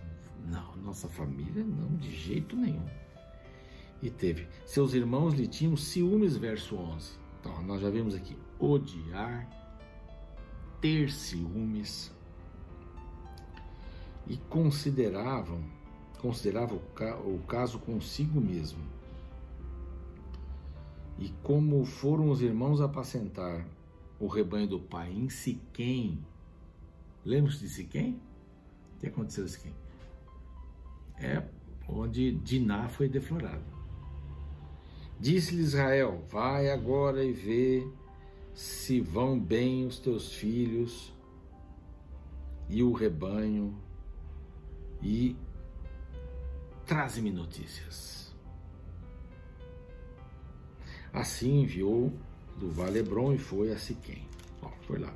não, 0.45 0.75
nossa 0.77 1.07
família 1.07 1.63
não, 1.63 1.95
de 1.95 2.11
jeito 2.11 2.57
nenhum. 2.57 2.85
E 4.01 4.09
teve. 4.09 4.45
Seus 4.65 4.93
irmãos 4.93 5.33
lhe 5.33 5.47
tinham 5.47 5.77
ciúmes, 5.77 6.35
verso 6.35 6.75
11. 6.75 7.17
Então, 7.39 7.61
nós 7.63 7.79
já 7.79 7.89
vimos 7.89 8.15
aqui: 8.15 8.37
odiar, 8.59 9.49
ter 10.81 11.09
ciúmes. 11.09 12.13
E 14.27 14.35
consideravam, 14.49 15.63
consideravam 16.21 16.77
o 17.25 17.39
caso 17.47 17.79
consigo 17.79 18.39
mesmo 18.41 18.97
e 21.19 21.29
como 21.41 21.83
foram 21.83 22.29
os 22.29 22.41
irmãos 22.41 22.79
apacentar 22.79 23.65
o 24.19 24.27
rebanho 24.27 24.67
do 24.67 24.79
pai 24.79 25.11
em 25.11 25.29
Siquém, 25.29 26.23
lembra-se 27.25 27.59
de 27.59 27.69
Siquém? 27.69 28.19
O 28.95 28.99
que 28.99 29.07
aconteceu 29.07 29.45
em 29.45 29.47
Siquém? 29.47 29.73
É 31.17 31.43
onde 31.87 32.31
Diná 32.31 32.87
foi 32.87 33.09
deflorado. 33.09 33.63
Disse-lhe 35.19 35.61
Israel: 35.61 36.23
Vai 36.29 36.69
agora 36.69 37.23
e 37.23 37.31
vê 37.31 37.87
se 38.53 39.01
vão 39.01 39.39
bem 39.39 39.85
os 39.85 39.97
teus 39.97 40.33
filhos 40.33 41.11
e 42.69 42.83
o 42.83 42.91
rebanho, 42.91 43.75
e 45.01 45.35
traze-me 46.87 47.31
notícias. 47.31 48.33
Assim 51.13 51.61
enviou 51.61 52.13
do 52.57 52.71
Vale 52.71 52.99
Hebron 52.99 53.33
e 53.33 53.37
foi 53.37 53.71
a 53.71 53.77
Siquém. 53.77 54.27
Ó, 54.61 54.69
foi 54.81 54.99
lá. 54.99 55.13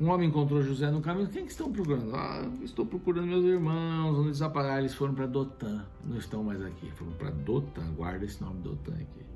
Um 0.00 0.08
homem 0.08 0.28
encontrou 0.28 0.62
José 0.62 0.90
no 0.90 1.00
caminho. 1.00 1.28
Quem 1.28 1.44
que 1.44 1.52
estão 1.52 1.70
procurando? 1.70 2.14
Ah, 2.14 2.50
estou 2.62 2.84
procurando 2.84 3.26
meus 3.26 3.44
irmãos. 3.44 4.18
Onde 4.18 4.28
eles 4.28 4.42
apagaram? 4.42 4.80
Eles 4.80 4.94
foram 4.94 5.14
para 5.14 5.26
Dotã. 5.26 5.86
Não 6.04 6.18
estão 6.18 6.42
mais 6.42 6.60
aqui. 6.62 6.90
Foram 6.92 7.12
para 7.12 7.30
Dotã. 7.30 7.82
Guarda 7.94 8.24
esse 8.24 8.42
nome 8.42 8.60
Dotã 8.62 8.92
aqui. 8.94 9.31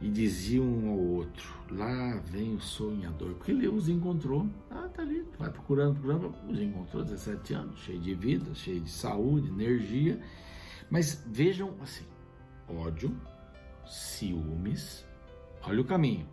E 0.00 0.10
diziam 0.10 0.64
um 0.64 0.90
ao 0.90 0.98
outro: 0.98 1.54
Lá 1.70 2.20
vem 2.24 2.54
o 2.54 2.60
sonhador. 2.60 3.34
Porque 3.34 3.52
ele 3.52 3.68
os 3.68 3.88
encontrou. 3.88 4.48
Ah, 4.70 4.88
tá 4.92 5.02
ali. 5.02 5.24
Vai 5.38 5.50
procurando, 5.50 5.94
procurando. 5.94 6.34
Os 6.48 6.60
encontrou 6.60 7.02
17 7.02 7.54
anos. 7.54 7.78
Cheio 7.80 8.00
de 8.00 8.14
vida, 8.14 8.54
cheio 8.54 8.80
de 8.80 8.90
saúde, 8.90 9.48
energia. 9.48 10.20
Mas 10.90 11.24
vejam 11.26 11.74
assim: 11.80 12.04
ódio, 12.68 13.14
ciúmes. 13.86 15.04
Olha 15.62 15.80
o 15.80 15.84
caminho. 15.84 16.28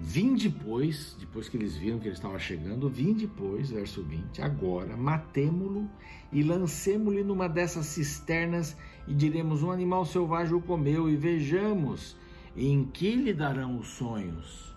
Vim 0.00 0.36
depois, 0.36 1.16
depois 1.18 1.48
que 1.48 1.56
eles 1.56 1.76
viram 1.76 1.98
que 1.98 2.06
ele 2.06 2.14
estava 2.14 2.38
chegando, 2.38 2.88
vim 2.88 3.14
depois, 3.14 3.70
verso 3.70 4.00
20, 4.04 4.40
agora 4.40 4.96
matemo-lo 4.96 5.90
e 6.30 6.40
lancemo-lhe 6.44 7.24
numa 7.24 7.48
dessas 7.48 7.86
cisternas 7.86 8.76
e 9.08 9.14
diremos: 9.14 9.62
um 9.62 9.72
animal 9.72 10.04
selvagem 10.04 10.54
o 10.54 10.60
comeu, 10.60 11.08
e 11.08 11.16
vejamos 11.16 12.16
em 12.56 12.84
que 12.84 13.14
lhe 13.14 13.32
darão 13.32 13.78
os 13.78 13.88
sonhos. 13.88 14.74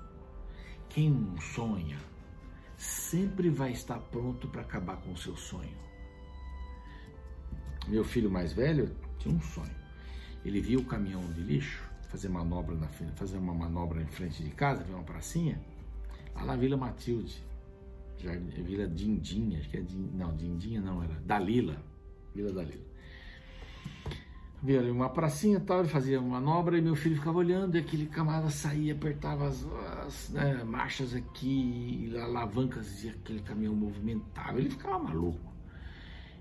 Quem 0.90 1.36
sonha 1.54 1.98
sempre 2.76 3.50
vai 3.50 3.72
estar 3.72 4.00
pronto 4.00 4.48
para 4.48 4.62
acabar 4.62 4.98
com 4.98 5.12
o 5.12 5.18
seu 5.18 5.36
sonho. 5.36 5.80
Meu 7.88 8.04
filho 8.04 8.30
mais 8.30 8.54
velho 8.54 8.96
tinha 9.20 9.34
um 9.34 9.42
sonho. 9.42 9.76
Ele 10.44 10.60
viu 10.60 10.80
o 10.80 10.86
caminhão 10.86 11.22
de 11.34 11.42
lixo 11.42 11.84
fazer 12.08 12.28
manobra 12.28 12.76
na 12.76 12.88
fazer 12.88 13.38
uma 13.38 13.54
manobra 13.54 14.02
em 14.02 14.08
frente 14.08 14.44
de 14.44 14.50
casa, 14.50 14.84
viu 14.84 14.96
uma 14.96 15.04
pracinha, 15.04 15.62
lá 16.36 16.44
na 16.44 16.56
Vila 16.58 16.76
Matilde, 16.76 17.42
Vila 18.18 18.86
Dindinha, 18.88 19.60
acho 19.60 19.70
que 19.70 19.78
é 19.78 19.82
Din, 19.82 20.10
não, 20.14 20.36
Dindinha 20.36 20.82
não, 20.82 21.02
era 21.02 21.14
Dalila, 21.22 21.82
Vila 22.36 22.52
Dalila. 22.52 22.91
Ali 24.64 24.92
uma 24.92 25.10
pracinha 25.10 25.60
tal, 25.60 25.80
ele 25.80 25.90
fazia 25.90 26.20
uma 26.20 26.40
manobra 26.40 26.78
e 26.78 26.82
meu 26.82 26.96
filho 26.96 27.16
ficava 27.16 27.40
olhando 27.40 27.76
e 27.76 27.80
aquele 27.80 28.06
camarada 28.06 28.50
saía, 28.50 28.94
apertava 28.94 29.48
as, 29.48 29.66
as 30.06 30.30
né, 30.30 30.64
marchas 30.64 31.16
aqui, 31.16 32.14
alavancas 32.16 33.04
e 33.04 33.10
aquele 33.10 33.42
caminhão 33.42 33.74
movimentava, 33.74 34.60
ele 34.60 34.70
ficava 34.70 35.00
maluco. 35.00 35.52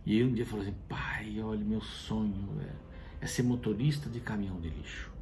E 0.05 0.17
ele 0.17 0.31
um 0.31 0.35
dia 0.35 0.45
falou 0.45 0.63
assim, 0.63 0.75
pai, 0.87 1.41
olha 1.41 1.65
meu 1.65 1.81
sonho, 1.81 2.47
velho 2.57 2.91
é 3.21 3.27
ser 3.27 3.43
motorista 3.43 4.09
de 4.09 4.19
caminhão 4.21 4.59
de 4.61 4.71
lixo. 4.71 5.13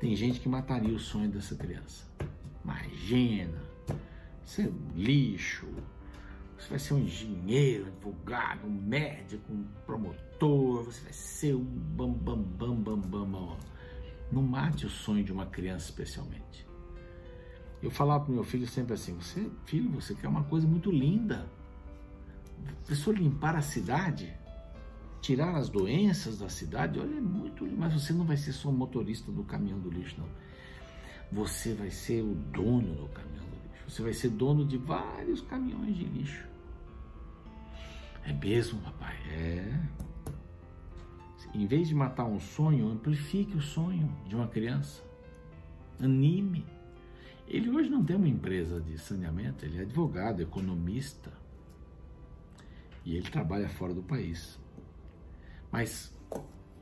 Tem 0.00 0.14
gente 0.14 0.38
que 0.38 0.48
mataria 0.48 0.94
o 0.94 0.98
sonho 0.98 1.28
dessa 1.28 1.56
criança. 1.56 2.04
Imagina, 2.62 3.60
ser 4.44 4.72
lixo, 4.94 5.66
você 6.58 6.70
vai 6.70 6.78
ser 6.78 6.94
um 6.94 6.98
engenheiro, 6.98 7.86
advogado, 7.86 8.66
um 8.66 8.70
médico, 8.70 9.52
um 9.52 9.64
promotor, 9.84 10.84
você 10.84 11.02
vai 11.02 11.12
ser 11.12 11.54
um 11.54 11.64
bam 11.64 12.12
bam 12.12 12.42
bam 12.42 12.74
bam 12.74 12.98
bam. 12.98 13.30
bam. 13.30 13.56
Não 14.32 14.42
mate 14.42 14.86
o 14.86 14.90
sonho 14.90 15.22
de 15.22 15.32
uma 15.32 15.46
criança 15.46 15.86
especialmente. 15.86 16.66
Eu 17.82 17.90
falava 17.90 18.24
para 18.24 18.34
meu 18.34 18.44
filho 18.44 18.66
sempre 18.66 18.94
assim: 18.94 19.14
você, 19.14 19.50
filho, 19.64 19.90
você 19.90 20.14
quer 20.14 20.28
uma 20.28 20.44
coisa 20.44 20.66
muito 20.66 20.90
linda. 20.90 21.46
Pessoa 22.86 23.16
limpar 23.16 23.54
a 23.54 23.62
cidade, 23.62 24.32
tirar 25.20 25.56
as 25.56 25.68
doenças 25.68 26.38
da 26.38 26.48
cidade, 26.48 26.98
olha, 26.98 27.16
é 27.16 27.20
muito, 27.20 27.66
mas 27.66 27.92
você 27.92 28.12
não 28.12 28.24
vai 28.24 28.36
ser 28.36 28.52
só 28.52 28.72
motorista 28.72 29.30
do 29.30 29.44
caminhão 29.44 29.78
do 29.78 29.90
lixo, 29.90 30.16
não. 30.18 30.28
Você 31.32 31.74
vai 31.74 31.90
ser 31.90 32.22
o 32.22 32.34
dono 32.34 32.94
do 32.94 33.08
caminhão. 33.08 33.45
Você 33.88 34.02
vai 34.02 34.12
ser 34.12 34.30
dono 34.30 34.64
de 34.64 34.76
vários 34.76 35.40
caminhões 35.40 35.96
de 35.96 36.04
lixo. 36.04 36.46
É 38.24 38.32
mesmo, 38.32 38.80
papai? 38.80 39.16
É. 39.30 39.80
Em 41.54 41.66
vez 41.66 41.88
de 41.88 41.94
matar 41.94 42.24
um 42.24 42.40
sonho, 42.40 42.88
amplifique 42.88 43.56
o 43.56 43.62
sonho 43.62 44.14
de 44.26 44.34
uma 44.34 44.48
criança. 44.48 45.02
Anime. 46.00 46.66
Ele 47.46 47.70
hoje 47.70 47.88
não 47.88 48.04
tem 48.04 48.16
uma 48.16 48.28
empresa 48.28 48.80
de 48.80 48.98
saneamento, 48.98 49.64
ele 49.64 49.78
é 49.78 49.82
advogado, 49.82 50.42
economista. 50.42 51.32
E 53.04 53.16
ele 53.16 53.30
trabalha 53.30 53.68
fora 53.68 53.94
do 53.94 54.02
país. 54.02 54.58
Mas 55.70 56.12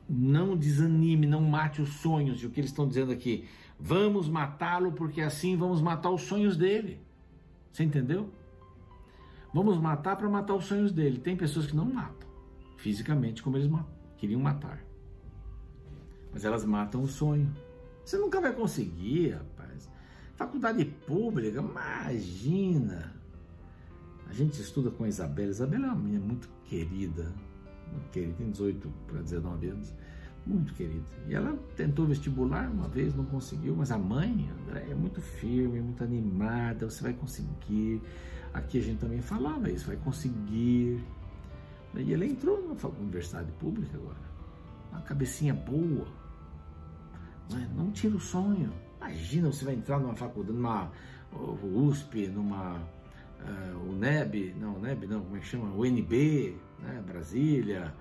não 0.09 0.57
desanime, 0.57 1.27
não 1.27 1.41
mate 1.41 1.81
os 1.81 1.89
sonhos. 1.89 2.41
E 2.41 2.47
o 2.47 2.49
que 2.49 2.59
eles 2.59 2.71
estão 2.71 2.87
dizendo 2.87 3.11
aqui? 3.11 3.47
Vamos 3.79 4.29
matá-lo 4.29 4.91
porque 4.93 5.21
assim 5.21 5.55
vamos 5.55 5.81
matar 5.81 6.09
os 6.09 6.21
sonhos 6.21 6.55
dele. 6.55 6.99
Você 7.71 7.83
entendeu? 7.83 8.29
Vamos 9.53 9.77
matar 9.77 10.15
para 10.15 10.29
matar 10.29 10.55
os 10.55 10.65
sonhos 10.65 10.91
dele. 10.91 11.19
Tem 11.19 11.35
pessoas 11.35 11.67
que 11.67 11.75
não 11.75 11.85
matam 11.85 12.27
fisicamente 12.77 13.41
como 13.41 13.57
eles 13.57 13.71
queriam 14.17 14.39
matar. 14.39 14.83
Mas 16.31 16.45
elas 16.45 16.65
matam 16.65 17.01
o 17.01 17.07
sonho. 17.07 17.51
Você 18.03 18.17
nunca 18.17 18.39
vai 18.39 18.53
conseguir, 18.53 19.31
rapaz. 19.31 19.89
Faculdade 20.35 20.85
pública, 20.85 21.59
imagina. 21.59 23.15
A 24.29 24.33
gente 24.33 24.59
estuda 24.61 24.91
com 24.91 25.03
a 25.03 25.07
Isabela. 25.07 25.49
Isabela 25.49 25.87
é 25.87 25.89
uma 25.89 25.95
menina 25.95 26.25
muito 26.25 26.49
querida. 26.65 27.33
Muito 27.91 28.09
querida, 28.11 28.33
tem 28.33 28.51
18 28.51 28.89
para 29.07 29.21
19 29.21 29.67
anos. 29.67 29.93
Muito 30.45 30.73
querida. 30.75 31.05
E 31.27 31.33
ela 31.33 31.57
tentou 31.75 32.05
vestibular 32.05 32.69
uma 32.69 32.87
vez, 32.87 33.15
não 33.15 33.25
conseguiu, 33.25 33.75
mas 33.75 33.91
a 33.91 33.97
mãe, 33.97 34.49
André, 34.61 34.87
é 34.91 34.95
muito 34.95 35.19
firme, 35.19 35.81
muito 35.81 36.03
animada. 36.03 36.89
Você 36.89 37.01
vai 37.01 37.13
conseguir. 37.13 38.01
Aqui 38.53 38.77
a 38.77 38.81
gente 38.81 38.99
também 38.99 39.21
falava 39.21 39.69
isso, 39.69 39.87
vai 39.87 39.97
conseguir. 39.97 41.03
E 41.95 42.13
ela 42.13 42.25
entrou 42.25 42.61
na 42.67 42.89
universidade 42.99 43.51
pública 43.53 43.97
agora. 43.97 44.17
Uma 44.91 45.01
cabecinha 45.01 45.53
boa. 45.53 46.07
Não, 47.49 47.57
é? 47.57 47.67
não 47.75 47.91
tira 47.91 48.15
o 48.15 48.19
sonho. 48.19 48.71
Imagina 48.97 49.51
você 49.51 49.65
vai 49.65 49.73
entrar 49.73 49.99
numa 49.99 50.15
faculdade, 50.15 50.57
numa 50.57 50.91
USP, 51.63 52.27
numa 52.27 52.75
uh, 52.75 53.89
UNEB, 53.89 54.55
não, 54.59 54.75
UNEB 54.75 55.07
não, 55.07 55.21
como 55.21 55.37
é 55.37 55.39
que 55.39 55.45
chama? 55.45 55.73
UNB, 55.75 56.57
né, 56.79 57.03
Brasília, 57.05 57.93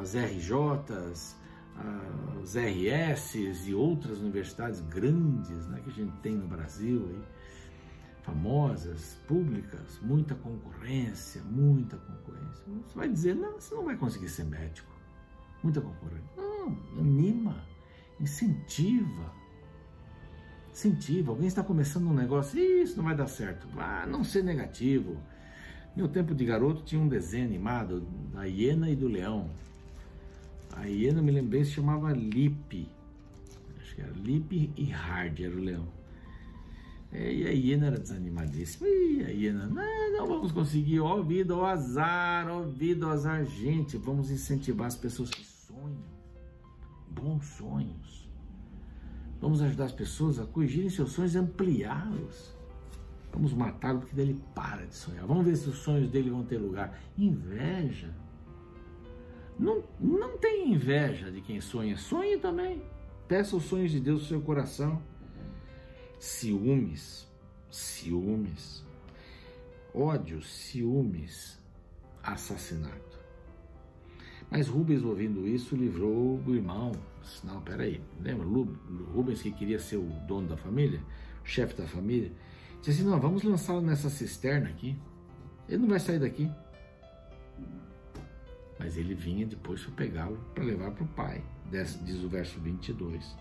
as 0.00 0.14
RJs, 0.14 1.36
os 2.42 2.54
RS 2.54 3.34
e 3.66 3.74
outras 3.74 4.18
universidades 4.18 4.80
grandes 4.82 5.66
né, 5.68 5.80
que 5.82 5.90
a 5.90 5.92
gente 5.92 6.16
tem 6.18 6.34
no 6.34 6.46
Brasil, 6.46 7.06
aí, 7.10 7.22
famosas, 8.22 9.18
públicas, 9.28 10.00
muita 10.02 10.34
concorrência, 10.34 11.42
muita 11.44 11.96
concorrência. 11.96 12.64
Você 12.84 12.98
vai 12.98 13.08
dizer, 13.08 13.34
não, 13.34 13.60
você 13.60 13.74
não 13.74 13.84
vai 13.84 13.96
conseguir 13.96 14.28
ser 14.28 14.44
médico. 14.44 14.90
Muita 15.62 15.80
concorrência. 15.80 16.30
Não, 16.36 16.76
anima, 16.98 17.64
incentiva 18.18 19.32
incentiva. 20.76 21.32
Alguém 21.32 21.46
está 21.46 21.64
começando 21.64 22.06
um 22.06 22.12
negócio, 22.12 22.60
isso 22.60 22.96
não 22.98 23.04
vai 23.04 23.16
dar 23.16 23.26
certo. 23.26 23.66
Ah, 23.78 24.06
não 24.06 24.22
ser 24.22 24.44
negativo. 24.44 25.16
Meu 25.96 26.06
tempo 26.06 26.34
de 26.34 26.44
garoto 26.44 26.82
tinha 26.82 27.00
um 27.00 27.08
desenho 27.08 27.46
animado 27.46 28.06
da 28.30 28.44
hiena 28.44 28.90
e 28.90 28.94
do 28.94 29.08
leão. 29.08 29.48
A 30.76 30.84
hiena, 30.84 31.22
me 31.22 31.32
lembrei, 31.32 31.64
se 31.64 31.70
chamava 31.70 32.12
Lip. 32.12 32.86
Acho 33.80 33.94
que 33.94 34.02
era 34.02 34.12
Lip 34.12 34.70
e 34.76 34.84
Hard 34.90 35.40
era 35.40 35.56
o 35.56 35.58
leão. 35.58 35.88
É, 37.10 37.32
e 37.32 37.46
a 37.46 37.50
hiena 37.50 37.86
era 37.86 37.98
desanimadíssima. 37.98 38.86
E 38.86 39.24
a 39.24 39.30
hiena, 39.30 39.66
não, 39.66 40.12
não 40.12 40.26
vamos 40.26 40.52
conseguir. 40.52 41.00
Ó 41.00 41.22
vida, 41.22 41.56
ó 41.56 41.64
azar, 41.64 42.46
ó 42.46 42.60
vida, 42.60 43.06
ó 43.06 43.10
azar. 43.10 43.42
Gente, 43.46 43.96
vamos 43.96 44.30
incentivar 44.30 44.88
as 44.88 44.96
pessoas 44.96 45.30
que 45.30 45.46
sonham. 45.46 46.04
Bons 47.08 47.46
sonhos. 47.46 48.28
Vamos 49.40 49.62
ajudar 49.62 49.86
as 49.86 49.92
pessoas 49.92 50.38
a 50.38 50.44
corrigirem 50.44 50.90
seus 50.90 51.12
sonhos 51.12 51.34
e 51.34 51.38
ampliá-los. 51.38 52.55
Vamos 53.36 53.52
matá-lo 53.52 54.00
porque 54.00 54.18
ele 54.18 54.42
para 54.54 54.86
de 54.86 54.94
sonhar. 54.94 55.26
Vamos 55.26 55.44
ver 55.44 55.54
se 55.56 55.68
os 55.68 55.76
sonhos 55.76 56.08
dele 56.08 56.30
vão 56.30 56.42
ter 56.42 56.56
lugar. 56.56 56.98
Inveja. 57.18 58.08
Não, 59.58 59.84
não 60.00 60.38
tem 60.38 60.72
inveja 60.72 61.30
de 61.30 61.42
quem 61.42 61.60
sonha. 61.60 61.98
Sonhe 61.98 62.38
também. 62.38 62.82
Peça 63.28 63.54
os 63.54 63.64
sonhos 63.64 63.92
de 63.92 64.00
Deus 64.00 64.22
no 64.22 64.26
seu 64.28 64.40
coração. 64.40 65.02
Ciúmes. 66.18 67.28
Ciúmes. 67.70 68.82
Ódio, 69.92 70.40
ciúmes, 70.42 71.58
assassinato. 72.22 73.18
Mas 74.50 74.66
Rubens, 74.66 75.02
ouvindo 75.02 75.46
isso, 75.46 75.76
livrou 75.76 76.40
o 76.46 76.54
irmão. 76.54 76.92
Não, 77.44 77.60
peraí, 77.60 78.00
lembra? 78.18 78.46
Rubens, 79.12 79.42
que 79.42 79.52
queria 79.52 79.78
ser 79.78 79.96
o 79.96 80.08
dono 80.26 80.48
da 80.48 80.56
família, 80.56 81.02
o 81.44 81.46
chefe 81.46 81.74
da 81.74 81.86
família, 81.86 82.32
disse 82.80 83.00
assim: 83.00 83.10
não, 83.10 83.20
vamos 83.20 83.42
lançá-lo 83.42 83.80
nessa 83.80 84.08
cisterna 84.10 84.68
aqui. 84.68 84.98
Ele 85.68 85.78
não 85.78 85.88
vai 85.88 85.98
sair 85.98 86.18
daqui. 86.18 86.50
Mas 88.78 88.96
ele 88.96 89.14
vinha 89.14 89.46
depois 89.46 89.82
para 89.82 89.94
pegá-lo 89.94 90.38
para 90.54 90.64
levar 90.64 90.90
para 90.90 91.04
o 91.04 91.08
pai, 91.08 91.42
diz 91.70 92.22
o 92.22 92.28
verso 92.28 92.60
22. 92.60 93.36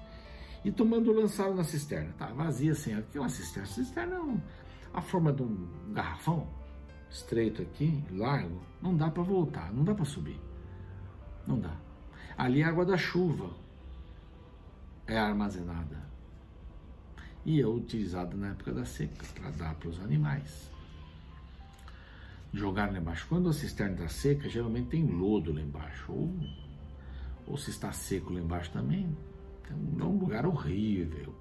E 0.64 0.72
tomando 0.72 1.12
lançá-lo 1.14 1.54
na 1.54 1.64
cisterna. 1.64 2.14
Tá 2.18 2.28
vazia 2.28 2.72
assim. 2.72 2.98
O 2.98 3.04
que 3.04 3.18
é 3.18 3.22
uma 3.22 3.30
cisterna? 3.30 3.68
Cisterna 3.68 4.16
é 4.16 4.38
a 4.94 5.02
forma 5.02 5.32
de 5.32 5.44
um 5.44 5.68
garrafão 5.94 6.48
estreito 7.10 7.62
aqui, 7.62 8.04
largo. 8.12 8.62
Não 8.82 8.96
dá 8.96 9.12
para 9.12 9.22
voltar, 9.24 9.72
não 9.72 9.84
dá 9.84 9.94
para 9.94 10.06
subir. 10.06 10.40
Não 11.46 11.60
dá. 11.60 11.76
Ali 12.38 12.64
a 12.64 12.70
água 12.70 12.86
da 12.86 12.98
chuva 12.98 13.52
é 15.06 15.18
armazenada. 15.18 16.05
E 17.46 17.62
é 17.62 17.68
utilizada 17.68 18.36
na 18.36 18.50
época 18.50 18.74
da 18.74 18.86
seca 18.86 19.24
para 19.36 19.52
dar 19.52 19.76
para 19.76 19.90
os 19.90 20.00
animais. 20.00 20.72
Jogar 22.52 22.92
lá 22.92 22.98
embaixo. 22.98 23.28
Quando 23.30 23.50
a 23.50 23.54
cisterna 23.54 23.94
está 23.94 24.08
seca, 24.08 24.50
geralmente 24.50 24.90
tem 24.90 25.06
lodo 25.06 25.54
lá 25.54 25.62
embaixo. 25.62 26.12
Ou, 26.12 26.34
ou 27.46 27.58
se 27.58 27.70
está 27.70 27.92
seco 27.92 28.34
lá 28.34 28.40
embaixo 28.40 28.72
também, 28.72 29.16
é 29.70 30.04
um 30.04 30.18
lugar 30.18 30.46
horrível. 30.46 31.36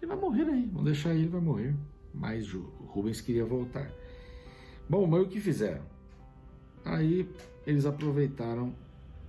Ele 0.00 0.06
vai 0.06 0.16
morrer 0.16 0.48
aí, 0.48 0.66
vamos 0.66 0.84
deixar 0.84 1.14
ele, 1.14 1.28
vai 1.28 1.40
morrer. 1.40 1.74
Mas 2.12 2.50
Rubens 2.86 3.20
queria 3.20 3.44
voltar. 3.44 3.90
Bom, 4.88 5.06
mas 5.06 5.22
o 5.22 5.28
que 5.28 5.40
fizeram? 5.40 5.82
Aí 6.84 7.28
eles 7.66 7.86
aproveitaram, 7.86 8.74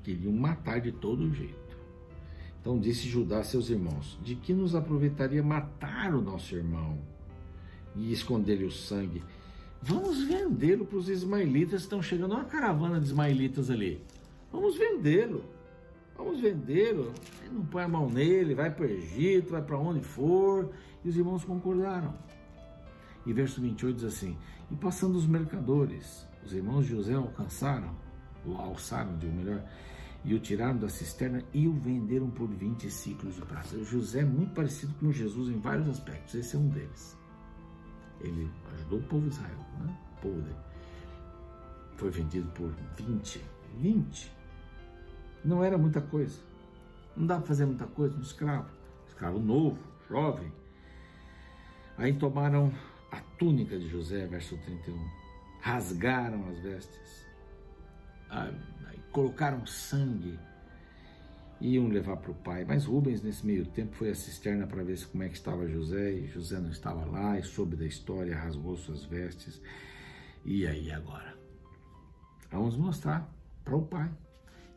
queriam 0.04 0.34
matar 0.34 0.82
de 0.82 0.92
todo 0.92 1.34
jeito. 1.34 1.65
Então 2.66 2.80
disse 2.80 3.08
Judá 3.08 3.42
a 3.42 3.44
seus 3.44 3.70
irmãos: 3.70 4.18
De 4.24 4.34
que 4.34 4.52
nos 4.52 4.74
aproveitaria 4.74 5.44
matar 5.44 6.16
o 6.16 6.20
nosso 6.20 6.56
irmão 6.56 6.98
e 7.96 8.12
esconder-lhe 8.12 8.66
o 8.66 8.72
sangue? 8.72 9.22
Vamos 9.84 10.24
vendê-lo 10.24 10.84
para 10.84 10.98
os 10.98 11.08
ismaelitas 11.08 11.82
que 11.82 11.86
estão 11.86 12.02
chegando. 12.02 12.34
uma 12.34 12.46
caravana 12.46 13.00
de 13.00 13.06
ismaelitas 13.06 13.70
ali. 13.70 14.02
Vamos 14.52 14.80
vendê-lo. 14.80 15.46
Vamos 16.18 16.40
vendê-lo. 16.40 17.14
Não 17.52 17.64
põe 17.64 17.84
a 17.84 17.88
mão 17.88 18.10
nele, 18.10 18.56
vai 18.56 18.72
para 18.72 18.88
o 18.88 18.90
Egito, 18.90 19.52
vai 19.52 19.62
para 19.62 19.78
onde 19.78 20.00
for. 20.00 20.72
E 21.04 21.10
os 21.10 21.16
irmãos 21.16 21.46
concordaram. 21.46 22.16
E 23.28 23.32
verso 23.32 23.62
28 23.62 23.96
diz 23.98 24.06
assim: 24.06 24.36
E 24.72 24.76
passando 24.76 25.18
os 25.18 25.28
mercadores, 25.28 26.26
os 26.44 26.52
irmãos 26.52 26.88
de 26.88 26.94
José 26.96 27.14
alcançaram, 27.14 27.96
ou 28.44 28.58
alçaram, 28.58 29.16
digo 29.20 29.34
melhor, 29.34 29.64
e 30.26 30.34
o 30.34 30.40
tiraram 30.40 30.78
da 30.78 30.90
cisterna 30.90 31.44
e 31.54 31.68
o 31.68 31.74
venderam 31.74 32.30
por 32.30 32.48
20 32.48 32.90
ciclos 32.90 33.36
de 33.36 33.42
prata. 33.42 33.82
José 33.84 34.22
é 34.22 34.26
muito 34.26 34.54
parecido 34.54 34.94
com 34.96 35.12
Jesus 35.12 35.50
em 35.50 35.60
vários 35.60 35.88
aspectos, 35.88 36.36
esse 36.36 36.56
é 36.56 36.60
um 36.60 36.68
deles. 36.68 37.18
Ele 38.20 38.50
ajudou 38.74 39.00
o 39.00 39.04
povo 39.04 39.30
de 39.30 39.36
Israel, 39.36 39.58
né? 39.80 39.98
o 40.18 40.22
povo 40.22 40.42
dele. 40.42 40.56
Foi 41.96 42.10
vendido 42.10 42.50
por 42.50 42.74
20. 42.98 43.42
20. 43.78 44.32
Não 45.44 45.64
era 45.64 45.78
muita 45.78 46.02
coisa. 46.02 46.40
Não 47.16 47.26
dá 47.26 47.38
para 47.38 47.46
fazer 47.46 47.66
muita 47.66 47.86
coisa 47.86 48.16
no 48.16 48.24
escravo. 48.24 48.70
Escravo 49.08 49.40
novo, 49.40 49.78
jovem. 50.10 50.52
Aí 51.98 52.14
tomaram 52.14 52.74
a 53.12 53.22
túnica 53.38 53.78
de 53.78 53.88
José, 53.88 54.26
verso 54.28 54.58
31 54.58 55.26
rasgaram 55.66 56.48
as 56.48 56.60
vestes, 56.60 57.26
ah, 58.30 58.52
colocaram 59.16 59.66
sangue 59.66 60.38
e 61.62 61.76
iam 61.76 61.88
levar 61.88 62.18
para 62.18 62.32
o 62.32 62.36
pai. 62.36 62.66
Mas 62.66 62.84
Rubens, 62.84 63.22
nesse 63.22 63.46
meio 63.46 63.66
tempo, 63.66 63.96
foi 63.96 64.10
à 64.10 64.16
cisterna 64.16 64.68
para 64.68 64.84
ver 64.84 65.02
como 65.08 65.24
é 65.24 65.30
que 65.30 65.36
estava 65.36 65.66
José, 65.70 66.12
e 66.12 66.28
José 66.28 66.60
não 66.60 66.70
estava 66.70 67.06
lá, 67.06 67.40
e 67.40 67.44
soube 67.44 67.78
da 67.78 67.86
história, 67.86 68.38
rasgou 68.38 68.76
suas 68.76 69.06
vestes. 69.06 69.62
E 70.44 70.68
aí 70.68 70.92
agora? 70.92 71.34
Vamos 72.52 72.76
mostrar 72.76 73.34
para 73.64 73.78
o 73.78 73.86
pai. 73.86 74.12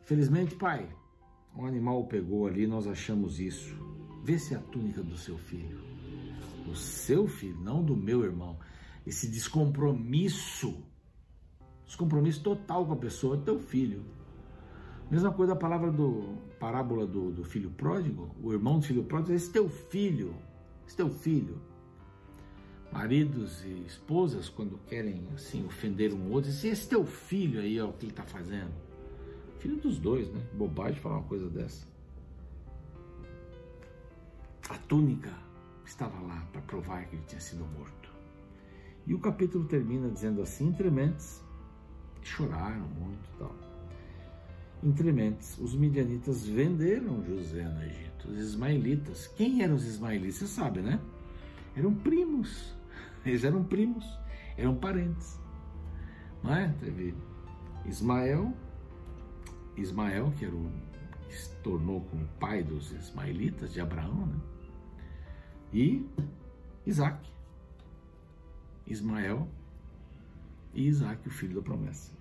Infelizmente, 0.03 0.55
pai, 0.55 0.89
um 1.53 1.65
animal 1.65 2.05
pegou 2.05 2.47
ali, 2.47 2.65
nós 2.65 2.87
achamos 2.87 3.41
isso. 3.41 3.75
Vê 4.23 4.39
se 4.39 4.53
é 4.53 4.57
a 4.57 4.61
túnica 4.61 5.03
do 5.03 5.17
seu 5.17 5.37
filho. 5.37 5.83
O 6.65 6.75
seu 6.75 7.27
filho, 7.27 7.59
não 7.59 7.83
do 7.83 7.97
meu 7.97 8.23
irmão 8.23 8.57
esse 9.05 9.27
descompromisso, 9.27 10.83
descompromisso 11.85 12.43
total 12.43 12.85
com 12.85 12.93
a 12.93 12.97
pessoa, 12.97 13.37
teu 13.37 13.59
filho. 13.59 14.18
Mesma 15.09 15.31
coisa 15.33 15.53
a 15.53 15.55
palavra 15.55 15.91
do 15.91 16.37
parábola 16.59 17.07
do, 17.07 17.31
do 17.31 17.43
filho 17.43 17.71
pródigo, 17.71 18.29
o 18.43 18.53
irmão 18.53 18.77
do 18.77 18.85
filho 18.85 19.03
pródigo, 19.03 19.33
esse 19.33 19.51
teu 19.51 19.67
filho, 19.67 20.35
esse 20.85 20.95
teu 20.95 21.09
filho. 21.09 21.59
Maridos 22.91 23.63
e 23.65 23.85
esposas, 23.87 24.49
quando 24.49 24.77
querem 24.85 25.27
assim 25.33 25.65
ofender 25.65 26.13
um 26.13 26.31
outro, 26.31 26.51
dizem, 26.51 26.71
esse 26.71 26.87
teu 26.87 27.05
filho 27.05 27.59
aí, 27.59 27.79
ó, 27.79 27.87
o 27.87 27.93
que 27.93 28.05
ele 28.05 28.11
está 28.11 28.23
fazendo. 28.23 28.71
Filho 29.57 29.77
dos 29.77 29.97
dois, 29.99 30.29
né? 30.31 30.41
Bobagem 30.53 30.99
falar 31.01 31.17
uma 31.17 31.27
coisa 31.27 31.49
dessa. 31.49 31.87
A 34.69 34.77
túnica 34.77 35.33
estava 35.85 36.19
lá 36.21 36.47
para 36.51 36.61
provar 36.61 37.05
que 37.05 37.15
ele 37.15 37.25
tinha 37.25 37.41
sido 37.41 37.65
morto. 37.65 38.09
E 39.07 39.13
o 39.15 39.19
capítulo 39.19 39.65
termina 39.65 40.07
dizendo 40.07 40.41
assim: 40.41 40.69
entre 40.69 40.91
mentes, 40.91 41.43
choraram 42.21 42.87
muito 42.87 43.27
e 43.33 43.37
tal. 43.39 43.68
Entre 44.81 45.11
mentes, 45.11 45.57
os 45.57 45.75
midianitas 45.75 46.45
venderam 46.45 47.23
José 47.25 47.67
no 47.67 47.83
Egito. 47.83 48.29
Os 48.29 48.37
ismaelitas. 48.37 49.27
Quem 49.27 49.61
eram 49.61 49.75
os 49.75 49.85
ismaelitas? 49.85 50.35
Você 50.35 50.47
sabe, 50.47 50.81
né? 50.81 50.99
Eram 51.75 51.93
primos. 51.93 52.73
Eles 53.25 53.43
eram 53.43 53.63
primos, 53.63 54.05
eram 54.57 54.75
parentes. 54.75 55.37
Não 56.41 56.53
é? 56.53 56.73
Teve 56.79 57.13
Ismael, 57.85 58.53
Ismael, 59.75 60.33
que 60.37 60.45
era 60.45 60.55
o, 60.55 60.71
se 61.29 61.49
tornou 61.57 62.01
como 62.01 62.25
pai 62.39 62.63
dos 62.63 62.91
ismaelitas, 62.91 63.73
de 63.73 63.81
Abraão, 63.81 64.27
né? 64.27 64.35
e 65.73 66.05
Isaac. 66.85 67.29
Ismael 68.87 69.47
e 70.73 70.87
Isaac, 70.87 71.27
o 71.27 71.31
filho 71.31 71.55
da 71.55 71.61
promessa. 71.61 72.18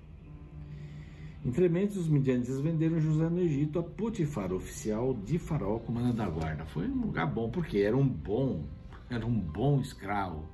Entrementes, 1.45 1.97
os 1.97 2.09
midianitas 2.09 2.61
venderam 2.61 2.99
José 2.99 3.29
no 3.29 3.39
Egito 3.41 3.79
a 3.79 3.83
Potifar, 3.83 4.53
oficial 4.53 5.15
de 5.15 5.39
Faraó, 5.39 5.79
comandante 5.79 6.17
da 6.17 6.29
guarda. 6.29 6.65
Foi 6.67 6.89
um 6.89 7.01
lugar 7.01 7.27
bom, 7.27 7.49
porque 7.49 7.79
era 7.79 7.97
um 7.97 8.07
bom, 8.07 8.65
era 9.09 9.25
um 9.25 9.39
bom 9.39 9.81
escravo, 9.81 10.45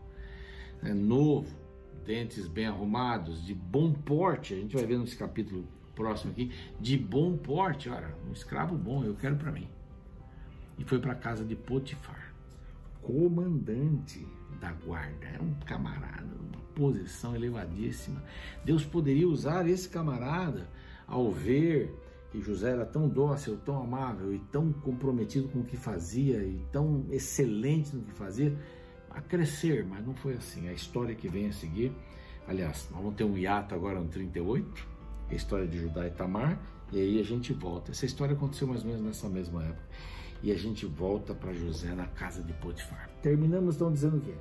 né, 0.82 0.92
novo, 0.92 1.56
dentes 2.04 2.46
bem 2.46 2.66
arrumados, 2.66 3.44
de 3.46 3.54
bom 3.54 3.94
porte. 3.94 4.52
A 4.52 4.56
gente 4.58 4.76
vai 4.76 4.84
ver 4.84 4.98
nesse 4.98 5.16
capítulo 5.16 5.66
próximo 5.94 6.32
aqui, 6.32 6.52
de 6.78 6.98
bom 6.98 7.34
porte. 7.34 7.88
Olha, 7.88 8.14
um 8.28 8.32
escravo 8.32 8.76
bom, 8.76 9.02
eu 9.02 9.14
quero 9.14 9.36
para 9.36 9.50
mim. 9.50 9.68
E 10.78 10.84
foi 10.84 10.98
para 10.98 11.14
casa 11.14 11.46
de 11.46 11.56
Potifar, 11.56 12.34
comandante 13.00 14.26
da 14.60 14.72
guarda. 14.72 15.26
Era 15.26 15.42
um 15.42 15.54
camarada, 15.66 16.36
posição 16.74 17.34
elevadíssima. 17.34 18.22
Deus 18.64 18.84
poderia 18.84 19.28
usar 19.28 19.68
esse 19.68 19.88
camarada 19.88 20.68
ao 21.06 21.30
ver 21.30 21.94
que 22.30 22.40
José 22.40 22.70
era 22.70 22.84
tão 22.84 23.08
dócil, 23.08 23.56
tão 23.64 23.80
amável 23.80 24.34
e 24.34 24.40
tão 24.50 24.72
comprometido 24.72 25.48
com 25.48 25.60
o 25.60 25.64
que 25.64 25.76
fazia 25.76 26.42
e 26.42 26.60
tão 26.72 27.06
excelente 27.10 27.94
no 27.94 28.02
que 28.02 28.12
fazia, 28.12 28.52
a 29.08 29.20
crescer, 29.20 29.86
mas 29.86 30.04
não 30.04 30.14
foi 30.14 30.34
assim. 30.34 30.68
A 30.68 30.72
história 30.72 31.14
que 31.14 31.28
vem 31.28 31.46
a 31.46 31.52
seguir, 31.52 31.92
aliás, 32.48 32.88
nós 32.90 33.00
vamos 33.00 33.14
ter 33.16 33.22
um 33.22 33.38
hiato 33.38 33.72
agora 33.72 34.00
no 34.00 34.08
38, 34.08 34.88
a 35.30 35.34
história 35.34 35.68
de 35.68 35.78
Judá 35.78 36.08
e 36.08 36.10
Tamar, 36.10 36.60
e 36.92 36.98
aí 36.98 37.20
a 37.20 37.24
gente 37.24 37.52
volta. 37.52 37.92
Essa 37.92 38.04
história 38.04 38.34
aconteceu 38.34 38.66
mais 38.66 38.82
ou 38.82 38.88
menos 38.88 39.04
nessa 39.04 39.28
mesma 39.28 39.62
época. 39.62 39.84
E 40.42 40.50
a 40.50 40.56
gente 40.56 40.84
volta 40.86 41.34
para 41.34 41.52
José 41.52 41.94
na 41.94 42.06
casa 42.08 42.42
de 42.42 42.52
Potifar. 42.54 43.08
Terminamos 43.22 43.76
então 43.76 43.92
dizendo 43.92 44.16
o 44.16 44.20
quê? 44.20 44.34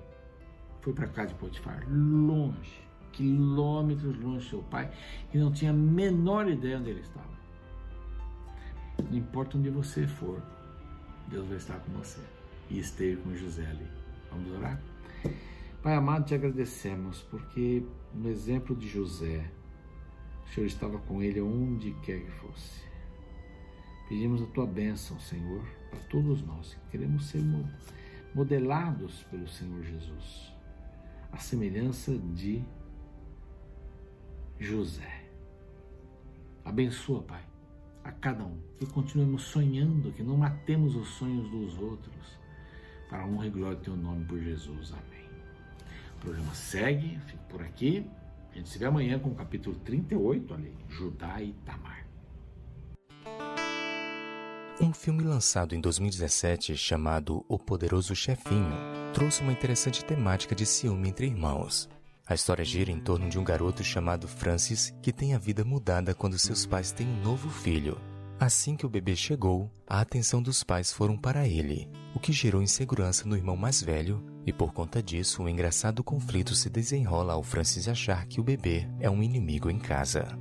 Foi 0.83 0.91
para 0.91 1.07
casa 1.07 1.29
de 1.29 1.35
Potifar, 1.35 1.81
longe, 1.89 2.83
quilômetros 3.13 4.17
longe 4.19 4.45
do 4.45 4.49
seu 4.49 4.63
pai, 4.63 4.91
e 5.33 5.37
não 5.37 5.49
tinha 5.49 5.71
a 5.71 5.73
menor 5.73 6.49
ideia 6.49 6.77
onde 6.77 6.89
ele 6.89 6.99
estava. 6.99 7.31
Não 9.09 9.17
importa 9.17 9.57
onde 9.57 9.69
você 9.69 10.05
for, 10.05 10.43
Deus 11.29 11.47
vai 11.47 11.57
estar 11.57 11.79
com 11.79 11.91
você. 11.93 12.19
E 12.69 12.79
esteve 12.79 13.21
com 13.21 13.33
José 13.33 13.65
ali. 13.65 13.87
Vamos 14.29 14.51
orar? 14.51 14.79
Pai 15.81 15.95
amado, 15.95 16.25
te 16.25 16.35
agradecemos 16.35 17.21
porque 17.29 17.83
no 18.13 18.29
exemplo 18.29 18.75
de 18.75 18.87
José, 18.87 19.49
o 20.45 20.53
Senhor 20.53 20.67
estava 20.67 20.97
com 20.99 21.21
ele 21.21 21.41
onde 21.41 21.91
quer 22.03 22.19
que 22.19 22.31
fosse. 22.31 22.83
Pedimos 24.09 24.41
a 24.41 24.45
tua 24.47 24.65
bênção, 24.65 25.17
Senhor, 25.19 25.63
para 25.89 25.99
todos 26.09 26.41
nós 26.41 26.73
que 26.73 26.91
queremos 26.91 27.27
ser 27.27 27.41
modelados 28.35 29.23
pelo 29.23 29.47
Senhor 29.47 29.81
Jesus, 29.83 30.52
a 31.33 31.37
semelhança 31.37 32.15
de 32.17 32.63
José. 34.59 35.25
Abençoa, 36.63 37.23
Pai, 37.23 37.43
a 38.03 38.11
cada 38.11 38.45
um, 38.45 38.57
que 38.77 38.85
continuemos 38.85 39.43
sonhando, 39.43 40.11
que 40.11 40.23
não 40.23 40.37
matemos 40.37 40.95
os 40.95 41.09
sonhos 41.09 41.49
dos 41.49 41.77
outros 41.79 42.39
para 43.09 43.23
a 43.23 43.27
honra 43.27 43.47
e 43.47 43.49
glória 43.49 43.75
do 43.75 43.81
teu 43.81 43.97
nome 43.97 44.23
por 44.25 44.39
Jesus. 44.39 44.93
Amém. 44.93 45.27
O 46.17 46.19
programa 46.21 46.53
segue, 46.53 47.19
fico 47.25 47.43
por 47.49 47.61
aqui. 47.61 48.09
A 48.51 48.55
gente 48.55 48.69
se 48.69 48.77
vê 48.77 48.85
amanhã 48.85 49.17
com 49.17 49.29
o 49.29 49.35
capítulo 49.35 49.75
38 49.77 50.53
ali, 50.53 50.77
Judá 50.87 51.41
e 51.41 51.53
Tamar. 51.65 52.05
Um 54.79 54.93
filme 54.93 55.23
lançado 55.23 55.75
em 55.75 55.81
2017 55.81 56.77
chamado 56.77 57.43
O 57.47 57.57
Poderoso 57.57 58.15
Chefinho 58.15 59.02
trouxe 59.13 59.41
uma 59.41 59.51
interessante 59.51 60.03
temática 60.03 60.55
de 60.55 60.65
ciúme 60.65 61.09
entre 61.09 61.27
irmãos. 61.27 61.89
A 62.27 62.33
história 62.33 62.65
gira 62.65 62.91
em 62.91 62.99
torno 62.99 63.29
de 63.29 63.37
um 63.37 63.43
garoto 63.43 63.83
chamado 63.83 64.27
Francis 64.27 64.93
que 65.01 65.13
tem 65.13 65.33
a 65.33 65.37
vida 65.37 65.63
mudada 65.63 66.13
quando 66.13 66.39
seus 66.39 66.65
pais 66.65 66.91
têm 66.91 67.07
um 67.07 67.21
novo 67.21 67.49
filho, 67.49 67.97
Assim 68.43 68.75
que 68.75 68.85
o 68.85 68.89
bebê 68.89 69.15
chegou, 69.15 69.71
a 69.87 70.01
atenção 70.01 70.41
dos 70.41 70.63
pais 70.63 70.91
foram 70.91 71.15
para 71.15 71.47
ele, 71.47 71.89
o 72.13 72.19
que 72.19 72.33
gerou 72.33 72.61
insegurança 72.61 73.25
no 73.25 73.37
irmão 73.37 73.55
mais 73.55 73.81
velho, 73.81 74.21
e 74.45 74.51
por 74.51 74.73
conta 74.73 75.01
disso, 75.01 75.41
um 75.41 75.47
engraçado 75.47 76.03
conflito 76.03 76.53
se 76.53 76.69
desenrola 76.69 77.33
ao 77.33 77.41
Francis 77.41 77.87
achar 77.87 78.25
que 78.25 78.41
o 78.41 78.43
bebê 78.43 78.85
é 78.99 79.09
um 79.09 79.23
inimigo 79.23 79.69
em 79.69 79.79
casa. 79.79 80.37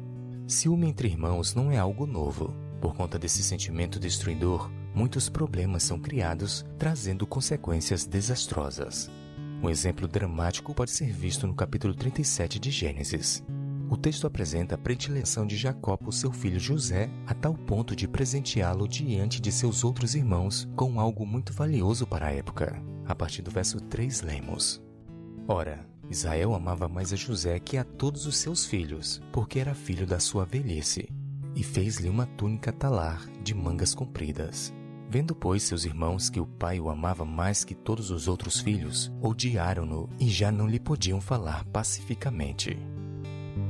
Ciúme 0.48 0.88
entre 0.88 1.06
irmãos 1.06 1.54
não 1.54 1.70
é 1.70 1.78
algo 1.78 2.04
novo. 2.04 2.52
Por 2.80 2.96
conta 2.96 3.20
desse 3.20 3.40
sentimento 3.44 4.00
destruidor, 4.00 4.68
muitos 4.94 5.28
problemas 5.28 5.82
são 5.82 5.98
criados, 5.98 6.64
trazendo 6.78 7.26
consequências 7.26 8.04
desastrosas. 8.06 9.10
Um 9.62 9.70
exemplo 9.70 10.08
dramático 10.08 10.74
pode 10.74 10.90
ser 10.90 11.12
visto 11.12 11.46
no 11.46 11.54
capítulo 11.54 11.94
37 11.94 12.58
de 12.58 12.70
Gênesis. 12.70 13.44
O 13.88 13.96
texto 13.96 14.26
apresenta 14.26 14.74
a 14.74 14.78
predileção 14.78 15.46
de 15.46 15.56
Jacó 15.56 15.96
por 15.96 16.12
seu 16.12 16.32
filho 16.32 16.58
José 16.58 17.10
a 17.26 17.34
tal 17.34 17.54
ponto 17.54 17.94
de 17.94 18.08
presenteá-lo 18.08 18.88
diante 18.88 19.40
de 19.40 19.52
seus 19.52 19.84
outros 19.84 20.14
irmãos 20.14 20.68
com 20.74 20.98
algo 20.98 21.26
muito 21.26 21.52
valioso 21.52 22.06
para 22.06 22.26
a 22.26 22.32
época. 22.32 22.82
A 23.06 23.14
partir 23.14 23.42
do 23.42 23.50
verso 23.50 23.80
3 23.80 24.22
lemos: 24.22 24.82
Ora, 25.46 25.86
Israel 26.10 26.54
amava 26.54 26.88
mais 26.88 27.12
a 27.12 27.16
José 27.16 27.60
que 27.60 27.76
a 27.76 27.84
todos 27.84 28.26
os 28.26 28.36
seus 28.36 28.64
filhos, 28.64 29.20
porque 29.30 29.60
era 29.60 29.74
filho 29.74 30.06
da 30.06 30.18
sua 30.18 30.44
velhice, 30.44 31.08
e 31.54 31.62
fez-lhe 31.62 32.08
uma 32.08 32.26
túnica 32.26 32.72
talar 32.72 33.26
de 33.42 33.54
mangas 33.54 33.94
compridas. 33.94 34.72
Vendo, 35.12 35.34
pois, 35.34 35.64
seus 35.64 35.84
irmãos 35.84 36.30
que 36.30 36.40
o 36.40 36.46
pai 36.46 36.80
o 36.80 36.88
amava 36.88 37.22
mais 37.22 37.64
que 37.64 37.74
todos 37.74 38.10
os 38.10 38.28
outros 38.28 38.60
filhos, 38.60 39.12
odiaram-no 39.20 40.08
e 40.18 40.26
já 40.26 40.50
não 40.50 40.66
lhe 40.66 40.80
podiam 40.80 41.20
falar 41.20 41.66
pacificamente. 41.66 42.78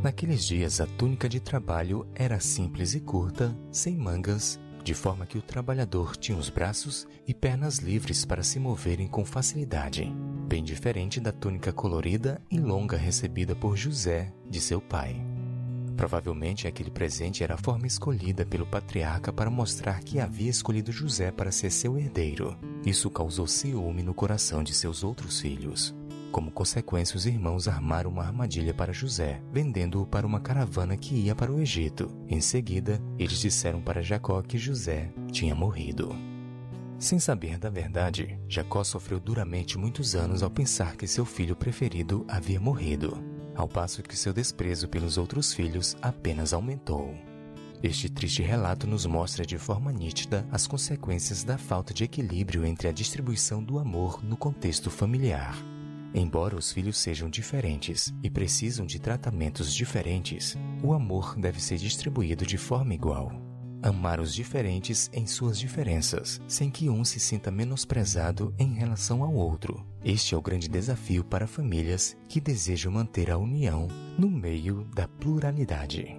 Naqueles 0.05 0.45
dias, 0.45 0.81
a 0.81 0.87
túnica 0.87 1.29
de 1.29 1.41
trabalho 1.41 2.07
era 2.15 2.39
simples 2.39 2.95
e 2.95 3.01
curta, 3.01 3.59
sem 3.73 3.97
mangas, 3.97 4.61
de 4.85 4.95
forma 4.95 5.27
que 5.27 5.37
o 5.37 5.43
trabalhador 5.43 6.17
tinha 6.17 6.39
os 6.39 6.49
braços 6.49 7.09
e 7.27 7.35
pernas 7.35 7.79
livres 7.79 8.25
para 8.25 8.45
se 8.45 8.61
moverem 8.61 9.09
com 9.09 9.25
facilidade, 9.25 10.15
bem 10.47 10.63
diferente 10.63 11.19
da 11.19 11.33
túnica 11.33 11.73
colorida 11.73 12.41
e 12.53 12.57
longa 12.57 12.97
recebida 12.97 13.53
por 13.53 13.77
José, 13.77 14.33
de 14.49 14.61
seu 14.61 14.81
pai. 14.81 15.32
Provavelmente 16.03 16.67
aquele 16.67 16.91
presente 16.91 17.45
era 17.45 17.55
a 17.55 17.57
forma 17.57 17.87
escolhida 17.87 18.45
pelo 18.45 18.67
patriarca 18.67 19.33
para 19.33 19.49
mostrar 19.49 20.01
que 20.01 20.19
havia 20.19 20.51
escolhido 20.51 20.91
José 20.91 21.31
para 21.31 21.53
ser 21.53 21.71
seu 21.71 21.97
herdeiro. 21.97 22.59
Isso 22.85 23.09
causou 23.09 23.47
ciúme 23.47 24.03
no 24.03 24.13
coração 24.13 24.65
de 24.65 24.75
seus 24.75 25.05
outros 25.05 25.41
filhos. 25.41 25.95
Como 26.33 26.51
consequência, 26.51 27.17
os 27.17 27.25
irmãos 27.25 27.69
armaram 27.69 28.11
uma 28.11 28.25
armadilha 28.25 28.75
para 28.75 28.93
José, 28.93 29.41
vendendo-o 29.53 30.05
para 30.05 30.27
uma 30.27 30.41
caravana 30.41 30.97
que 30.97 31.15
ia 31.15 31.37
para 31.37 31.53
o 31.53 31.61
Egito. 31.61 32.11
Em 32.29 32.41
seguida, 32.41 33.01
eles 33.17 33.39
disseram 33.39 33.81
para 33.81 34.03
Jacó 34.03 34.43
que 34.43 34.59
José 34.59 35.09
tinha 35.31 35.55
morrido. 35.55 36.17
Sem 36.99 37.21
saber 37.21 37.61
da 37.61 37.71
verdade, 37.71 38.41
Jacó 38.49 38.83
sofreu 38.83 39.21
duramente 39.21 39.79
muitos 39.79 40.17
anos 40.17 40.43
ao 40.43 40.51
pensar 40.51 40.97
que 40.97 41.07
seu 41.07 41.25
filho 41.25 41.55
preferido 41.55 42.25
havia 42.27 42.59
morrido, 42.59 43.23
ao 43.55 43.69
passo 43.69 44.03
que 44.03 44.17
seu 44.17 44.33
desprezo 44.33 44.89
pelos 44.89 45.19
outros 45.19 45.53
filhos 45.53 45.97
apenas 46.01 46.53
aumentou. 46.53 47.15
Este 47.83 48.09
triste 48.09 48.43
relato 48.43 48.87
nos 48.87 49.05
mostra 49.07 49.45
de 49.45 49.59
forma 49.59 49.93
nítida 49.93 50.47
as 50.53 50.67
consequências 50.67 51.43
da 51.43 51.59
falta 51.59 51.93
de 51.93 52.05
equilíbrio 52.05 52.65
entre 52.65 52.87
a 52.87 52.93
distribuição 52.93 53.63
do 53.63 53.79
amor 53.79 54.23
no 54.23 54.37
contexto 54.37 54.89
familiar. 54.89 55.57
Embora 56.15 56.57
os 56.57 56.71
filhos 56.71 56.99
sejam 56.99 57.29
diferentes 57.29 58.15
e 58.23 58.31
precisam 58.31 58.87
de 58.87 59.01
tratamentos 59.01 59.75
diferentes, 59.75 60.57
o 60.83 60.93
amor 60.93 61.35
deve 61.37 61.61
ser 61.61 61.79
distribuído 61.79 62.47
de 62.47 62.59
forma 62.59 62.95
igual. 62.95 63.52
Amar 63.83 64.21
os 64.21 64.33
diferentes 64.33 65.11
em 65.13 65.27
suas 65.27 65.59
diferenças, 65.59 66.41
sem 66.47 66.71
que 66.71 66.89
um 66.89 67.05
se 67.05 67.19
sinta 67.19 67.51
menosprezado 67.51 68.55
em 68.57 68.75
relação 68.75 69.25
ao 69.25 69.35
outro. 69.35 69.85
Este 70.05 70.35
é 70.35 70.39
o 70.39 70.43
grande 70.43 70.69
desafio 70.69 71.25
para 71.25 71.49
famílias 71.49 72.17
que 72.29 72.41
desejam 72.41 72.93
manter 72.93 73.31
a 73.31 73.37
união 73.37 73.89
no 74.17 74.31
meio 74.31 74.85
da 74.95 75.09
pluralidade. 75.09 76.17